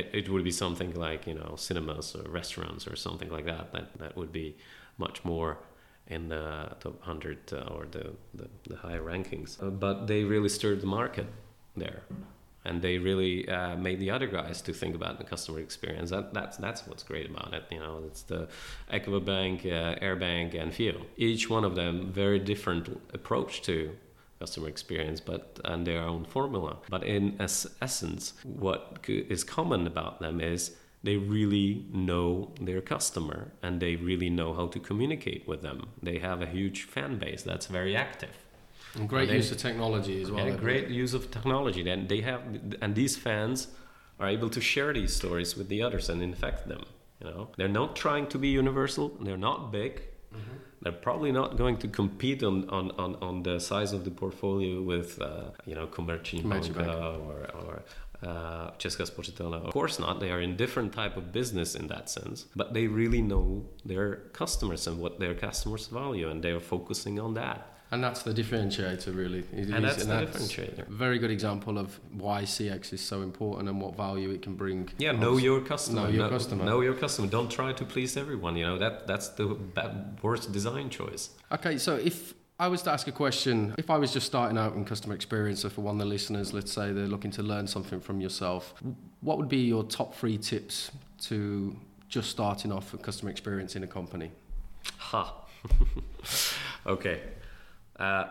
it, 0.00 0.06
it 0.20 0.26
would 0.32 0.44
be 0.50 0.54
something 0.64 0.92
like 1.06 1.22
you 1.30 1.34
know 1.40 1.50
cinemas 1.56 2.06
or 2.18 2.24
restaurants 2.40 2.86
or 2.90 2.96
something 2.96 3.30
like 3.36 3.46
that. 3.52 3.64
That 3.74 3.86
that 4.02 4.12
would 4.18 4.32
be 4.32 4.48
much 4.98 5.18
more 5.24 5.50
in 6.16 6.28
the 6.28 6.46
top 6.80 6.96
hundred 7.10 7.38
uh, 7.52 7.74
or 7.74 7.82
the, 7.96 8.04
the 8.38 8.46
the 8.70 8.76
higher 8.84 9.02
rankings. 9.12 9.50
Uh, 9.62 9.70
but 9.86 10.06
they 10.06 10.20
really 10.34 10.48
stirred 10.58 10.80
the 10.80 10.92
market 11.00 11.26
there. 11.76 12.02
And 12.64 12.82
they 12.82 12.98
really 12.98 13.48
uh, 13.48 13.76
made 13.76 13.98
the 14.04 14.10
other 14.16 14.26
guys 14.38 14.60
to 14.62 14.72
think 14.72 14.94
about 15.00 15.14
the 15.20 15.24
customer 15.24 15.60
experience. 15.60 16.10
That, 16.10 16.34
that's 16.38 16.56
that's 16.58 16.80
what's 16.88 17.04
great 17.10 17.26
about 17.32 17.50
it. 17.58 17.64
You 17.70 17.80
know, 17.84 17.94
it's 18.08 18.22
the 18.32 18.40
Equa 18.96 19.20
bank, 19.24 19.60
uh, 19.64 20.06
Airbank, 20.06 20.54
and 20.62 20.70
Fio. 20.74 20.96
Each 21.16 21.44
one 21.56 21.64
of 21.68 21.74
them 21.80 21.94
very 22.12 22.38
different 22.52 22.84
approach 23.18 23.52
to 23.68 23.74
customer 24.38 24.68
experience, 24.68 25.20
but 25.20 25.60
and 25.64 25.86
their 25.86 26.02
own 26.02 26.24
formula. 26.24 26.78
But 26.88 27.04
in 27.04 27.36
es- 27.40 27.66
essence, 27.82 28.34
what 28.44 28.98
is 29.06 29.44
common 29.44 29.86
about 29.86 30.20
them 30.20 30.40
is 30.40 30.76
they 31.02 31.16
really 31.16 31.84
know 31.92 32.52
their 32.60 32.80
customer 32.80 33.52
and 33.62 33.80
they 33.80 33.96
really 33.96 34.30
know 34.30 34.52
how 34.54 34.66
to 34.68 34.78
communicate 34.80 35.46
with 35.46 35.62
them. 35.62 35.88
They 36.02 36.18
have 36.18 36.42
a 36.42 36.46
huge 36.46 36.82
fan 36.84 37.18
base 37.18 37.42
that's 37.42 37.66
very 37.66 37.94
active. 37.96 38.36
And 38.94 39.08
great 39.08 39.22
And 39.22 39.30
they- 39.30 39.36
use 39.36 39.52
of 39.52 39.58
technology 39.58 40.22
as 40.22 40.30
well. 40.30 40.46
And 40.46 40.58
great 40.58 40.88
use 40.88 41.14
of 41.14 41.30
technology. 41.30 41.82
Then 41.82 42.06
they 42.08 42.20
have, 42.22 42.40
and 42.82 42.94
these 42.94 43.16
fans 43.16 43.68
are 44.18 44.28
able 44.28 44.50
to 44.50 44.60
share 44.60 44.92
these 44.92 45.14
stories 45.14 45.56
with 45.56 45.68
the 45.68 45.82
others 45.82 46.08
and 46.08 46.20
infect 46.22 46.66
them. 46.68 46.84
You 47.20 47.30
know, 47.30 47.48
they're 47.56 47.68
not 47.82 47.94
trying 47.96 48.26
to 48.28 48.38
be 48.38 48.48
universal. 48.48 49.08
They're 49.20 49.36
not 49.50 49.70
big. 49.72 49.92
Mm-hmm. 50.34 50.56
They're 50.88 51.02
probably 51.02 51.32
not 51.32 51.58
going 51.58 51.76
to 51.78 51.88
compete 51.88 52.42
on, 52.42 52.66
on, 52.70 52.92
on, 52.92 53.16
on 53.20 53.42
the 53.42 53.60
size 53.60 53.92
of 53.92 54.04
the 54.04 54.10
portfolio 54.10 54.80
with, 54.80 55.20
uh, 55.20 55.50
you 55.66 55.74
know, 55.74 55.86
banka 55.86 57.18
or, 57.28 57.46
or 57.62 57.82
uh, 58.22 58.70
Česká 58.78 59.04
spořitelna. 59.04 59.56
Of 59.64 59.72
course 59.74 59.98
not. 59.98 60.18
They 60.20 60.30
are 60.30 60.40
in 60.40 60.56
different 60.56 60.94
type 60.94 61.18
of 61.18 61.30
business 61.30 61.74
in 61.74 61.88
that 61.88 62.08
sense, 62.08 62.46
but 62.56 62.72
they 62.72 62.86
really 62.86 63.20
know 63.20 63.66
their 63.84 64.30
customers 64.32 64.86
and 64.86 64.98
what 64.98 65.18
their 65.18 65.34
customers 65.34 65.88
value, 65.88 66.30
and 66.30 66.42
they 66.42 66.52
are 66.52 66.60
focusing 66.60 67.20
on 67.20 67.34
that. 67.34 67.58
And 67.90 68.04
that's 68.04 68.22
the 68.22 68.32
differentiator, 68.34 69.16
really. 69.16 69.40
It 69.52 69.70
And 69.70 69.84
is- 69.86 69.96
that's 69.96 70.04
the 70.04 70.12
differentiator. 70.26 70.88
Very 70.88 71.18
good 71.18 71.30
example 71.30 71.78
of 71.78 71.98
why 72.12 72.42
CX 72.44 72.92
is 72.92 73.00
so 73.00 73.22
important 73.22 73.68
and 73.68 73.80
what 73.80 73.96
value 73.96 74.30
it 74.30 74.42
can 74.42 74.54
bring. 74.56 74.90
Yeah, 74.98 75.12
know 75.12 75.28
Obviously- 75.32 75.44
your 75.44 75.60
customer. 75.62 76.02
Know 76.02 76.08
your 76.08 76.28
customer. 76.28 76.64
Know 76.64 76.80
your 76.82 76.94
customer. 76.94 77.28
Don't 77.28 77.50
try 77.50 77.72
to 77.72 77.84
please 77.86 78.16
everyone. 78.18 78.56
You 78.56 78.66
know 78.66 78.78
that 78.78 79.06
that's 79.06 79.28
the 79.30 79.46
bad, 79.46 80.18
worst 80.22 80.52
design 80.52 80.90
choice. 80.90 81.30
Okay, 81.50 81.78
so 81.78 81.94
if 81.96 82.34
I 82.60 82.68
was 82.68 82.82
to 82.82 82.90
ask 82.90 83.06
a 83.08 83.12
question, 83.12 83.74
if 83.78 83.88
I 83.88 83.96
was 83.96 84.12
just 84.12 84.26
starting 84.26 84.58
out 84.58 84.74
in 84.74 84.84
customer 84.84 85.14
experience, 85.14 85.60
so 85.60 85.70
for 85.70 85.80
one 85.80 85.94
of 85.94 86.00
the 86.00 86.04
listeners, 86.04 86.52
let's 86.52 86.72
say 86.72 86.92
they're 86.92 87.06
looking 87.06 87.30
to 87.32 87.42
learn 87.42 87.66
something 87.68 88.00
from 88.00 88.20
yourself, 88.20 88.74
what 89.20 89.38
would 89.38 89.48
be 89.48 89.58
your 89.64 89.84
top 89.84 90.14
three 90.14 90.36
tips 90.36 90.90
to 91.22 91.74
just 92.08 92.28
starting 92.30 92.70
off 92.72 92.92
with 92.92 93.00
customer 93.00 93.30
experience 93.30 93.76
in 93.76 93.82
a 93.82 93.86
company? 93.86 94.30
Ha. 94.98 95.34
okay. 96.86 97.20
Uh, 97.98 98.24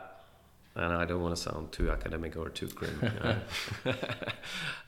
and 0.77 0.93
I 0.93 1.05
don't 1.05 1.21
want 1.21 1.35
to 1.35 1.41
sound 1.41 1.71
too 1.71 1.89
academic 1.89 2.37
or 2.37 2.49
too 2.49 2.67
grim, 2.67 2.99
you 3.01 3.19
know? 3.19 3.95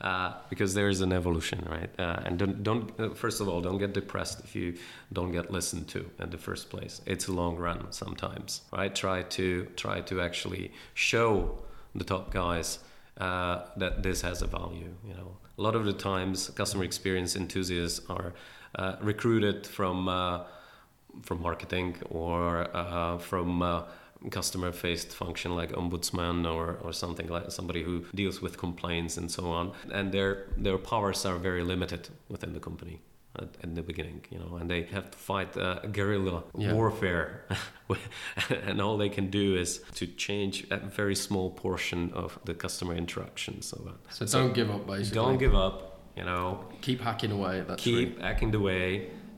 uh, 0.00 0.34
because 0.48 0.72
there 0.74 0.88
is 0.88 1.00
an 1.00 1.12
evolution, 1.12 1.66
right? 1.68 1.90
Uh, 1.98 2.22
and 2.24 2.38
don't, 2.38 2.62
don't 2.62 3.00
uh, 3.00 3.10
first 3.10 3.40
of 3.40 3.48
all, 3.48 3.60
don't 3.60 3.78
get 3.78 3.92
depressed 3.92 4.40
if 4.44 4.54
you 4.54 4.76
don't 5.12 5.32
get 5.32 5.50
listened 5.50 5.88
to 5.88 6.08
in 6.20 6.30
the 6.30 6.38
first 6.38 6.70
place. 6.70 7.00
It's 7.06 7.26
a 7.26 7.32
long 7.32 7.56
run 7.56 7.90
sometimes, 7.90 8.62
right? 8.72 8.94
Try 8.94 9.22
to 9.22 9.64
try 9.76 10.00
to 10.02 10.20
actually 10.20 10.70
show 10.94 11.58
the 11.94 12.04
top 12.04 12.32
guys 12.32 12.78
uh, 13.18 13.62
that 13.76 14.04
this 14.04 14.22
has 14.22 14.42
a 14.42 14.46
value. 14.46 14.94
You 15.06 15.14
know, 15.14 15.36
a 15.58 15.62
lot 15.62 15.74
of 15.74 15.84
the 15.84 15.92
times, 15.92 16.50
customer 16.50 16.84
experience 16.84 17.34
enthusiasts 17.34 18.00
are 18.08 18.32
uh, 18.76 18.96
recruited 19.00 19.66
from 19.66 20.08
uh, 20.08 20.44
from 21.22 21.42
marketing 21.42 21.96
or 22.10 22.68
uh, 22.76 23.18
from 23.18 23.62
uh, 23.62 23.82
customer 24.30 24.70
faced 24.72 25.12
function 25.12 25.54
like 25.56 25.72
ombudsman 25.72 26.44
or, 26.46 26.78
or 26.82 26.92
something 26.92 27.28
like 27.28 27.50
somebody 27.50 27.82
who 27.82 28.04
deals 28.14 28.42
with 28.42 28.58
complaints 28.58 29.16
and 29.16 29.30
so 29.30 29.44
on 29.50 29.72
and 29.92 30.12
their 30.12 30.44
their 30.58 30.76
powers 30.78 31.24
are 31.24 31.38
very 31.38 31.62
limited 31.62 32.08
within 32.28 32.52
the 32.52 32.60
company 32.60 33.00
at, 33.38 33.48
in 33.62 33.74
the 33.74 33.82
beginning 33.82 34.20
you 34.30 34.38
know 34.38 34.56
and 34.56 34.68
they 34.68 34.82
have 34.82 35.10
to 35.10 35.16
fight 35.18 35.56
uh, 35.56 35.80
guerrilla 35.92 36.42
Yeah. 36.58 36.74
warfare 36.74 37.46
and 38.66 38.80
all 38.80 38.98
they 38.98 39.08
can 39.08 39.30
do 39.30 39.56
is 39.56 39.80
to 39.94 40.06
change 40.06 40.66
a 40.70 40.76
very 40.78 41.14
small 41.14 41.50
portion 41.50 42.10
of 42.12 42.38
the 42.44 42.54
customer 42.54 42.94
interaction 42.94 43.62
so, 43.62 43.76
uh, 43.88 43.92
So, 44.10 44.26
don't 44.26 44.52
give 44.54 44.70
up, 44.70 44.86
basically. 44.86 45.14
don't 45.22 45.38
give 45.38 45.54
up 45.54 46.00
you 46.16 46.24
know 46.24 46.64
Keep 46.82 47.00
hacking 47.02 47.30
away. 47.32 47.62
That's 47.66 47.82
keep 47.82 48.20
hacking 48.20 48.50
the 48.50 48.58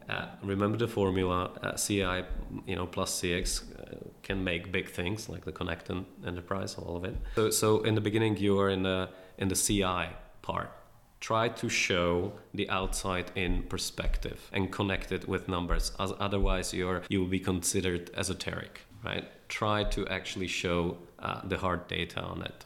Uh, 0.09 0.27
remember 0.43 0.77
the 0.79 0.89
formula. 0.89 1.51
Uh, 1.63 1.73
CI, 1.73 2.25
you 2.67 2.77
know, 2.77 2.87
plus 2.87 3.21
CX 3.21 3.63
uh, 3.63 3.97
can 4.23 4.43
make 4.43 4.73
big 4.73 4.89
things 4.89 5.29
like 5.29 5.45
the 5.45 5.53
Connected 5.53 6.05
Enterprise, 6.27 6.75
all 6.75 6.97
of 6.97 7.05
it. 7.05 7.17
So, 7.37 7.51
so 7.51 7.81
in 7.83 7.95
the 7.95 8.01
beginning, 8.01 8.37
you 8.37 8.59
are 8.61 8.71
in 8.71 8.83
the 8.83 9.09
in 9.39 9.49
the 9.49 9.55
CI 9.55 10.15
part. 10.43 10.71
Try 11.21 11.49
to 11.49 11.69
show 11.69 12.33
the 12.53 12.69
outside 12.69 13.31
in 13.37 13.63
perspective 13.65 14.51
and 14.53 14.73
connect 14.73 15.13
it 15.13 15.29
with 15.29 15.49
numbers. 15.49 15.93
As 16.01 16.13
otherwise, 16.19 16.75
you're 16.75 17.03
you 17.09 17.21
will 17.21 17.29
be 17.29 17.41
considered 17.41 18.11
esoteric, 18.15 18.81
right? 19.05 19.25
Try 19.49 19.85
to 19.85 20.07
actually 20.09 20.49
show 20.49 20.99
uh, 21.19 21.41
the 21.45 21.59
hard 21.59 21.87
data 21.87 22.21
on 22.21 22.43
it. 22.43 22.65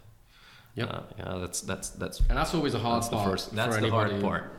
Yep. 0.77 0.89
Uh, 0.91 1.01
yeah, 1.19 1.39
that's 1.39 1.61
that's 1.63 1.91
that's 1.91 2.21
And 2.21 2.37
that's 2.39 2.55
always 2.55 2.75
a 2.75 2.79
hard 2.79 3.03
that's 3.03 3.09
the 3.09 3.17
part 3.17 3.31
first. 3.31 3.55
That's 3.55 3.79
the 3.79 3.91
hard 3.91 4.21
part. 4.21 4.53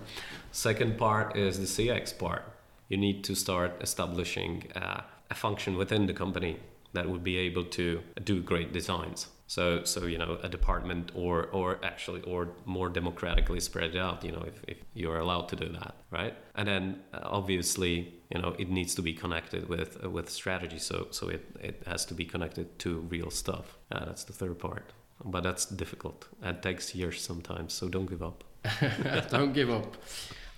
Second 0.51 0.97
part 0.97 1.37
is 1.37 1.59
the 1.59 1.87
CX 1.87 2.17
part. 2.17 2.43
You 2.89 2.97
need 2.97 3.23
to 3.25 3.35
start 3.35 3.81
establishing 3.81 4.71
uh, 4.75 5.01
a 5.29 5.35
function 5.35 5.77
within 5.77 6.05
the 6.05 6.13
company 6.13 6.59
that 6.93 7.09
would 7.09 7.23
be 7.23 7.37
able 7.37 7.65
to 7.65 8.01
do 8.23 8.41
great 8.41 8.71
designs. 8.73 9.27
So, 9.47 9.83
so 9.85 10.05
you 10.05 10.17
know, 10.17 10.37
a 10.43 10.49
department 10.49 11.11
or, 11.15 11.47
or 11.47 11.79
actually, 11.83 12.21
or 12.23 12.49
more 12.65 12.89
democratically 12.89 13.61
spread 13.61 13.95
out. 13.95 14.23
You 14.23 14.33
know, 14.33 14.43
if, 14.45 14.61
if 14.67 14.77
you're 14.93 15.19
allowed 15.19 15.47
to 15.49 15.55
do 15.55 15.69
that, 15.69 15.95
right? 16.11 16.35
And 16.55 16.67
then 16.67 16.99
uh, 17.13 17.19
obviously, 17.23 18.13
you 18.29 18.41
know, 18.41 18.55
it 18.59 18.69
needs 18.69 18.93
to 18.95 19.01
be 19.01 19.13
connected 19.13 19.69
with 19.69 20.03
uh, 20.03 20.09
with 20.09 20.29
strategy. 20.29 20.79
So, 20.79 21.07
so 21.11 21.29
it, 21.29 21.45
it 21.61 21.83
has 21.87 22.03
to 22.05 22.13
be 22.13 22.25
connected 22.25 22.77
to 22.79 22.99
real 22.99 23.31
stuff. 23.31 23.77
Uh, 23.91 24.05
that's 24.05 24.25
the 24.25 24.33
third 24.33 24.59
part. 24.59 24.91
But 25.23 25.43
that's 25.43 25.65
difficult. 25.65 26.27
It 26.43 26.61
takes 26.61 26.93
years 26.93 27.21
sometimes. 27.21 27.73
So 27.73 27.87
don't 27.87 28.05
give 28.05 28.21
up. 28.21 28.43
don't 29.29 29.53
give 29.53 29.69
up. 29.69 29.95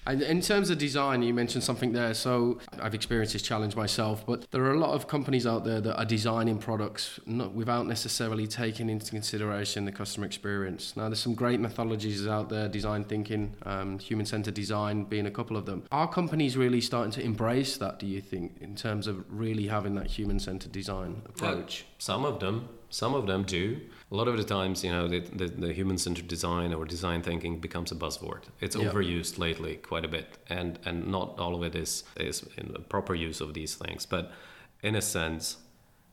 And 0.05 0.21
in 0.21 0.41
terms 0.41 0.69
of 0.69 0.77
design, 0.77 1.21
you 1.21 1.33
mentioned 1.33 1.63
something 1.63 1.93
there. 1.93 2.13
So 2.13 2.59
I've 2.81 2.95
experienced 2.95 3.33
this 3.33 3.41
challenge 3.41 3.75
myself, 3.75 4.25
but 4.25 4.49
there 4.51 4.63
are 4.63 4.73
a 4.73 4.79
lot 4.79 4.91
of 4.91 5.07
companies 5.07 5.45
out 5.45 5.65
there 5.65 5.81
that 5.81 5.97
are 5.97 6.05
designing 6.05 6.57
products 6.57 7.19
not, 7.25 7.53
without 7.53 7.85
necessarily 7.85 8.47
taking 8.47 8.89
into 8.89 9.11
consideration 9.11 9.85
the 9.85 9.91
customer 9.91 10.25
experience. 10.25 10.95
Now, 10.97 11.09
there's 11.09 11.19
some 11.19 11.35
great 11.35 11.59
methodologies 11.59 12.27
out 12.27 12.49
there, 12.49 12.67
design 12.67 13.03
thinking, 13.03 13.55
um, 13.63 13.99
human-centered 13.99 14.53
design 14.53 15.03
being 15.03 15.27
a 15.27 15.31
couple 15.31 15.57
of 15.57 15.65
them. 15.65 15.83
Are 15.91 16.07
companies 16.07 16.57
really 16.57 16.81
starting 16.81 17.11
to 17.11 17.21
embrace 17.21 17.77
that? 17.77 17.99
Do 17.99 18.07
you 18.07 18.21
think, 18.21 18.57
in 18.61 18.75
terms 18.75 19.05
of 19.05 19.23
really 19.29 19.67
having 19.67 19.95
that 19.95 20.07
human-centered 20.07 20.71
design 20.71 21.21
approach? 21.25 21.85
some 21.99 22.25
of 22.25 22.39
them, 22.39 22.69
some 22.89 23.13
of 23.13 23.27
them 23.27 23.43
do. 23.43 23.79
A 24.11 24.15
lot 24.15 24.27
of 24.27 24.37
the 24.37 24.43
times, 24.43 24.83
you 24.83 24.91
know, 24.91 25.07
the, 25.07 25.19
the, 25.19 25.47
the 25.47 25.73
human-centered 25.73 26.27
design 26.27 26.73
or 26.73 26.85
design 26.85 27.21
thinking 27.21 27.59
becomes 27.59 27.91
a 27.91 27.95
buzzword. 27.95 28.43
It's 28.59 28.75
yeah. 28.75 28.89
overused 28.89 29.37
lately 29.37 29.75
quite 29.75 30.05
a 30.05 30.07
bit, 30.07 30.37
and 30.49 30.79
and 30.85 31.07
not 31.07 31.39
all 31.39 31.55
of 31.55 31.63
it 31.63 31.75
is 31.75 32.03
is 32.17 32.43
in 32.57 32.73
the 32.73 32.79
proper 32.79 33.13
use 33.13 33.41
of 33.41 33.53
these 33.53 33.75
things. 33.75 34.05
But 34.05 34.31
in 34.81 34.95
a 34.95 35.01
sense, 35.01 35.57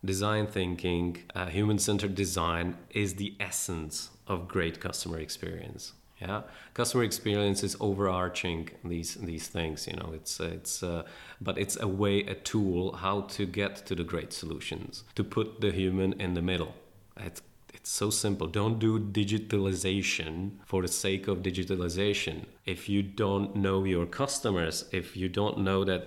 design 0.04 0.46
thinking, 0.46 1.18
uh, 1.34 1.46
human-centered 1.46 2.14
design 2.14 2.76
is 2.90 3.14
the 3.14 3.34
essence 3.40 4.10
of 4.26 4.48
great 4.48 4.80
customer 4.80 5.18
experience. 5.18 5.92
Yeah, 6.20 6.42
customer 6.72 7.04
experience 7.04 7.62
is 7.62 7.76
overarching 7.78 8.70
these 8.82 9.16
these 9.16 9.48
things. 9.48 9.86
You 9.86 9.96
know, 9.96 10.12
it's 10.14 10.40
it's 10.40 10.82
uh, 10.82 11.02
but 11.42 11.58
it's 11.58 11.78
a 11.78 11.88
way, 11.88 12.20
a 12.20 12.34
tool 12.34 12.96
how 12.96 13.22
to 13.36 13.44
get 13.44 13.84
to 13.86 13.94
the 13.94 14.04
great 14.04 14.32
solutions. 14.32 15.04
To 15.14 15.24
put 15.24 15.60
the 15.60 15.72
human 15.72 16.14
in 16.14 16.32
the 16.32 16.42
middle. 16.42 16.74
It's 17.18 17.42
it's 17.74 17.90
so 17.90 18.08
simple. 18.08 18.46
Don't 18.46 18.78
do 18.78 18.98
digitalization 18.98 20.52
for 20.64 20.80
the 20.80 20.88
sake 20.88 21.28
of 21.28 21.38
digitalization. 21.38 22.46
If 22.64 22.88
you 22.88 23.02
don't 23.02 23.54
know 23.54 23.84
your 23.84 24.06
customers, 24.06 24.86
if 24.92 25.16
you 25.18 25.28
don't 25.28 25.58
know 25.58 25.84
that 25.84 26.02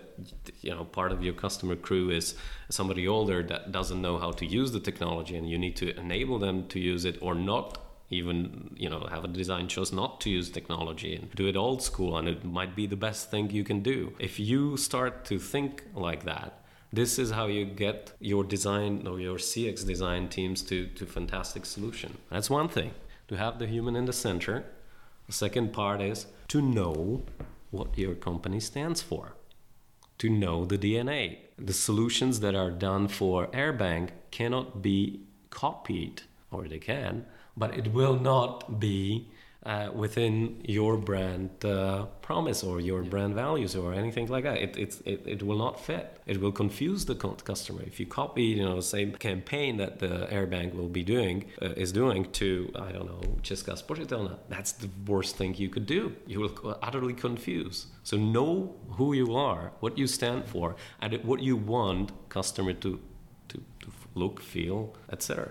you 0.62 0.72
know 0.72 0.86
part 0.86 1.12
of 1.12 1.24
your 1.24 1.36
customer 1.36 1.76
crew 1.76 2.10
is 2.10 2.34
somebody 2.70 3.08
older 3.08 3.44
that 3.44 3.72
doesn't 3.72 4.02
know 4.02 4.18
how 4.18 4.32
to 4.32 4.46
use 4.46 4.72
the 4.72 4.80
technology 4.80 5.36
and 5.36 5.48
you 5.48 5.60
need 5.60 5.76
to 5.76 5.96
enable 6.00 6.40
them 6.40 6.68
to 6.70 6.80
use 6.80 7.06
it 7.06 7.18
or 7.22 7.36
not 7.36 7.78
even 8.10 8.74
you 8.76 8.90
know 8.90 9.08
have 9.10 9.24
a 9.24 9.28
design 9.28 9.68
choice 9.68 9.92
not 9.92 10.20
to 10.22 10.30
use 10.30 10.50
technology 10.50 11.16
and 11.16 11.32
do 11.32 11.48
it 11.48 11.56
old 11.56 11.82
school 11.82 12.18
and 12.18 12.28
it 12.28 12.44
might 12.44 12.76
be 12.76 12.88
the 12.88 12.96
best 12.96 13.30
thing 13.30 13.50
you 13.52 13.64
can 13.64 13.82
do 13.82 14.14
if 14.20 14.40
you 14.40 14.76
start 14.78 15.26
to 15.26 15.38
think 15.38 15.84
like 15.94 16.24
that 16.24 16.60
this 16.92 17.20
is 17.20 17.32
how 17.32 17.46
you 17.46 17.66
get 17.66 18.14
your 18.20 18.44
design 18.44 19.06
or 19.06 19.20
your 19.20 19.38
CX 19.38 19.86
design 19.86 20.28
teams 20.28 20.64
to, 20.64 20.88
to 20.88 21.06
fantastic 21.06 21.66
solution. 21.68 22.18
That's 22.32 22.50
one 22.50 22.68
thing, 22.68 22.96
to 23.28 23.38
have 23.38 23.60
the 23.60 23.68
human 23.68 23.96
in 23.96 24.06
the 24.06 24.14
center. 24.14 24.66
The 25.28 25.34
second 25.34 25.72
part 25.72 26.02
is 26.02 26.26
to 26.48 26.62
know 26.62 27.22
what 27.70 27.96
your 27.96 28.16
company 28.16 28.60
stands 28.60 29.04
for, 29.04 29.36
to 30.18 30.30
know 30.32 30.66
the 30.66 30.80
DNA. 30.80 31.38
The 31.60 31.74
solutions 31.74 32.40
that 32.40 32.56
are 32.56 32.72
done 32.72 33.08
for 33.08 33.48
Airbank 33.48 34.10
cannot 34.32 34.82
be 34.82 35.28
copied, 35.52 36.24
or 36.50 36.68
they 36.68 36.80
can, 36.80 37.28
but 37.56 37.78
it 37.78 37.94
will 37.94 38.20
not 38.20 38.80
be 38.80 39.30
uh, 39.66 39.90
within 39.94 40.62
your 40.64 40.98
brand 40.98 41.50
uh, 41.66 42.06
promise 42.22 42.64
or 42.64 42.80
your 42.80 43.04
yeah. 43.04 43.10
brand 43.10 43.36
values 43.36 43.76
or 43.76 43.94
anything 43.94 44.28
like 44.28 44.44
that. 44.44 44.58
It, 44.58 44.78
it, 44.78 45.02
it, 45.06 45.24
it, 45.26 45.44
will 45.44 45.58
not 45.58 45.80
fit. 45.80 46.18
It 46.26 46.40
will 46.40 46.52
confuse 46.52 47.06
the 47.06 47.16
customer. 47.16 47.82
If 47.84 48.00
you 48.00 48.06
copy, 48.06 48.44
you 48.44 48.64
know, 48.64 48.78
the 48.78 48.82
same 48.82 49.12
campaign 49.14 49.78
that 49.78 50.00
the 50.00 50.28
Airbank 50.32 50.74
will 50.74 50.88
be 50.88 51.04
doing, 51.04 51.46
uh, 51.62 51.74
is 51.76 51.92
doing 51.92 52.32
to, 52.32 52.72
I 52.76 52.92
don't 52.92 53.06
know, 53.06 53.22
Česká 53.42 53.76
Spořitelna, 53.76 54.38
that's 54.48 54.72
the 54.72 54.90
worst 55.06 55.36
thing 55.36 55.56
you 55.56 55.70
could 55.70 55.86
do. 55.86 56.16
You 56.26 56.40
will 56.40 56.78
utterly 56.82 57.14
confuse. 57.14 57.88
So 58.04 58.18
know 58.18 58.76
who 58.92 59.14
you 59.14 59.36
are, 59.36 59.74
what 59.82 59.98
you 59.98 60.08
stand 60.08 60.46
for, 60.46 60.78
and 61.02 61.14
what 61.24 61.42
you 61.42 61.58
want 61.58 62.12
customer 62.30 62.74
to, 62.74 63.00
to, 63.50 63.58
to 63.82 63.92
look, 64.16 64.42
feel, 64.42 64.96
etc. 65.12 65.50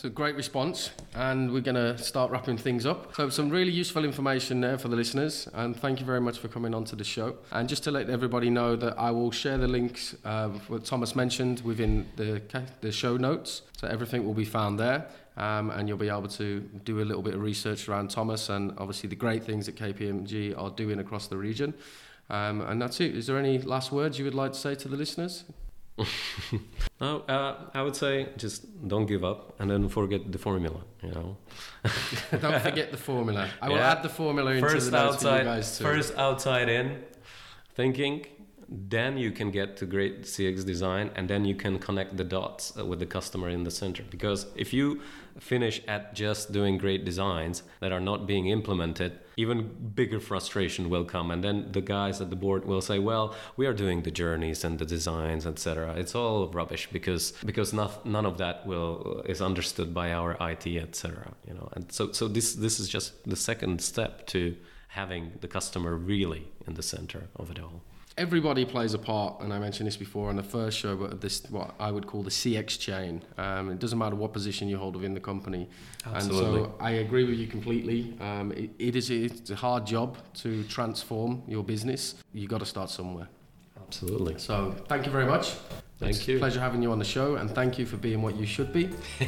So 0.00 0.08
great 0.08 0.34
response, 0.34 0.92
and 1.14 1.52
we're 1.52 1.60
going 1.60 1.74
to 1.74 1.98
start 1.98 2.30
wrapping 2.30 2.56
things 2.56 2.86
up. 2.86 3.14
So 3.16 3.28
some 3.28 3.50
really 3.50 3.70
useful 3.70 4.02
information 4.02 4.58
there 4.62 4.78
for 4.78 4.88
the 4.88 4.96
listeners, 4.96 5.46
and 5.52 5.76
thank 5.76 6.00
you 6.00 6.06
very 6.06 6.22
much 6.22 6.38
for 6.38 6.48
coming 6.48 6.74
on 6.74 6.86
to 6.86 6.96
the 6.96 7.04
show. 7.04 7.36
And 7.52 7.68
just 7.68 7.84
to 7.84 7.90
let 7.90 8.08
everybody 8.08 8.48
know 8.48 8.76
that 8.76 8.98
I 8.98 9.10
will 9.10 9.30
share 9.30 9.58
the 9.58 9.68
links 9.68 10.16
uh, 10.24 10.48
what 10.68 10.86
Thomas 10.86 11.14
mentioned 11.14 11.60
within 11.66 12.08
the 12.16 12.40
the 12.80 12.90
show 12.90 13.18
notes, 13.18 13.60
so 13.78 13.88
everything 13.88 14.24
will 14.24 14.32
be 14.32 14.46
found 14.46 14.80
there. 14.80 15.06
Um, 15.36 15.68
and 15.68 15.86
you'll 15.86 15.98
be 15.98 16.08
able 16.08 16.28
to 16.28 16.60
do 16.82 17.02
a 17.02 17.04
little 17.04 17.22
bit 17.22 17.34
of 17.34 17.42
research 17.42 17.86
around 17.86 18.08
Thomas 18.08 18.48
and 18.48 18.72
obviously 18.78 19.10
the 19.10 19.16
great 19.16 19.44
things 19.44 19.66
that 19.66 19.76
KPMG 19.76 20.58
are 20.58 20.70
doing 20.70 21.00
across 21.00 21.26
the 21.26 21.36
region. 21.36 21.74
Um, 22.30 22.62
and 22.62 22.80
that's 22.80 23.00
it. 23.00 23.14
Is 23.14 23.26
there 23.26 23.36
any 23.36 23.58
last 23.58 23.92
words 23.92 24.18
you 24.18 24.24
would 24.24 24.34
like 24.34 24.54
to 24.54 24.58
say 24.58 24.74
to 24.76 24.88
the 24.88 24.96
listeners? 24.96 25.44
no, 27.00 27.20
uh, 27.20 27.70
I 27.74 27.82
would 27.82 27.96
say 27.96 28.28
just 28.36 28.88
don't 28.88 29.06
give 29.06 29.24
up 29.24 29.54
and 29.60 29.70
then 29.70 29.88
forget 29.88 30.30
the 30.32 30.38
formula. 30.38 30.80
You 31.02 31.10
know, 31.10 31.36
don't 32.40 32.62
forget 32.62 32.90
the 32.90 32.96
formula. 32.96 33.48
I 33.60 33.68
will 33.68 33.78
add 33.78 34.02
the 34.02 34.08
formula 34.08 34.52
into 34.52 34.68
first 34.68 34.90
the 34.90 34.96
notes 34.98 35.16
outside, 35.16 35.30
for 35.30 35.38
you 35.38 35.44
guys 35.44 35.78
too. 35.78 35.84
First 35.84 36.14
outside 36.16 36.68
in, 36.68 37.02
thinking, 37.74 38.26
then 38.72 39.16
you 39.16 39.32
can 39.32 39.50
get 39.50 39.76
to 39.78 39.84
great 39.84 40.22
CX 40.22 40.64
design 40.64 41.10
and 41.16 41.28
then 41.28 41.44
you 41.44 41.56
can 41.56 41.80
connect 41.80 42.16
the 42.16 42.22
dots 42.22 42.72
uh, 42.78 42.86
with 42.86 43.00
the 43.00 43.06
customer 43.06 43.48
in 43.48 43.64
the 43.64 43.70
center. 43.70 44.04
Because 44.08 44.46
if 44.54 44.72
you 44.72 45.00
finish 45.40 45.82
at 45.88 46.14
just 46.14 46.52
doing 46.52 46.78
great 46.78 47.04
designs 47.04 47.64
that 47.80 47.90
are 47.90 48.00
not 48.00 48.28
being 48.28 48.46
implemented, 48.46 49.18
even 49.36 49.90
bigger 49.94 50.20
frustration 50.20 50.88
will 50.88 51.04
come. 51.04 51.32
And 51.32 51.42
then 51.42 51.72
the 51.72 51.80
guys 51.80 52.20
at 52.20 52.30
the 52.30 52.36
board 52.36 52.64
will 52.64 52.80
say, 52.80 53.00
well, 53.00 53.34
we 53.56 53.66
are 53.66 53.72
doing 53.72 54.02
the 54.02 54.10
journeys 54.12 54.62
and 54.62 54.78
the 54.78 54.86
designs, 54.86 55.46
etc. 55.46 55.94
It's 55.96 56.14
all 56.14 56.46
rubbish 56.48 56.88
because 56.92 57.32
because 57.44 57.72
not, 57.72 58.06
none 58.06 58.26
of 58.26 58.38
that 58.38 58.66
will 58.66 59.22
is 59.26 59.40
understood 59.40 59.92
by 59.92 60.12
our 60.12 60.36
IT, 60.40 60.66
etc. 60.66 61.32
You 61.46 61.54
know, 61.54 61.68
and 61.72 61.90
so 61.90 62.12
so 62.12 62.28
this 62.28 62.54
this 62.54 62.78
is 62.78 62.88
just 62.88 63.28
the 63.28 63.36
second 63.36 63.80
step 63.80 64.26
to 64.28 64.56
having 64.88 65.32
the 65.40 65.48
customer 65.48 65.96
really 65.96 66.48
in 66.66 66.74
the 66.74 66.82
center 66.82 67.28
of 67.36 67.50
it 67.50 67.58
all 67.58 67.82
everybody 68.20 68.66
plays 68.66 68.92
a 68.92 68.98
part, 68.98 69.40
and 69.40 69.52
I 69.52 69.58
mentioned 69.58 69.86
this 69.86 69.96
before 69.96 70.28
on 70.28 70.36
the 70.36 70.42
first 70.42 70.76
show, 70.78 70.94
but 70.94 71.20
this 71.22 71.42
what 71.48 71.74
I 71.80 71.90
would 71.90 72.06
call 72.06 72.22
the 72.22 72.30
CX 72.30 72.78
chain. 72.78 73.22
Um, 73.38 73.70
it 73.70 73.78
doesn't 73.78 73.98
matter 73.98 74.14
what 74.14 74.34
position 74.34 74.68
you 74.68 74.76
hold 74.76 74.94
within 74.94 75.14
the 75.14 75.20
company. 75.20 75.68
Absolutely. 76.04 76.60
And 76.60 76.66
so 76.66 76.74
I 76.78 76.90
agree 77.04 77.24
with 77.24 77.38
you 77.38 77.46
completely. 77.46 78.14
Um, 78.20 78.52
it, 78.52 78.70
it 78.78 78.94
is 78.94 79.10
it's 79.10 79.50
a 79.50 79.56
hard 79.56 79.86
job 79.86 80.18
to 80.42 80.62
transform 80.64 81.42
your 81.48 81.64
business. 81.64 82.14
You 82.34 82.46
got 82.46 82.60
to 82.60 82.66
start 82.66 82.90
somewhere. 82.90 83.28
Absolutely. 83.86 84.38
So 84.38 84.74
thank 84.86 85.06
you 85.06 85.12
very 85.12 85.26
much. 85.26 85.54
Thank 85.98 86.16
it's 86.16 86.28
you. 86.28 86.38
pleasure 86.38 86.60
having 86.60 86.82
you 86.82 86.92
on 86.92 86.98
the 86.98 87.04
show, 87.04 87.36
and 87.36 87.50
thank 87.50 87.78
you 87.78 87.86
for 87.86 87.96
being 87.96 88.20
what 88.20 88.36
you 88.36 88.46
should 88.46 88.72
be. 88.72 88.84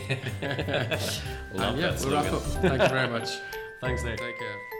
Love 1.54 1.78
yeah, 1.78 1.90
that 1.90 2.00
we'll 2.04 2.12
wrap 2.12 2.32
up. 2.32 2.42
Thank 2.42 2.82
you 2.82 2.88
very 2.88 3.08
much. 3.08 3.30
Thanks, 3.80 4.02
Dave. 4.04 4.18
Take 4.18 4.38
care. 4.38 4.71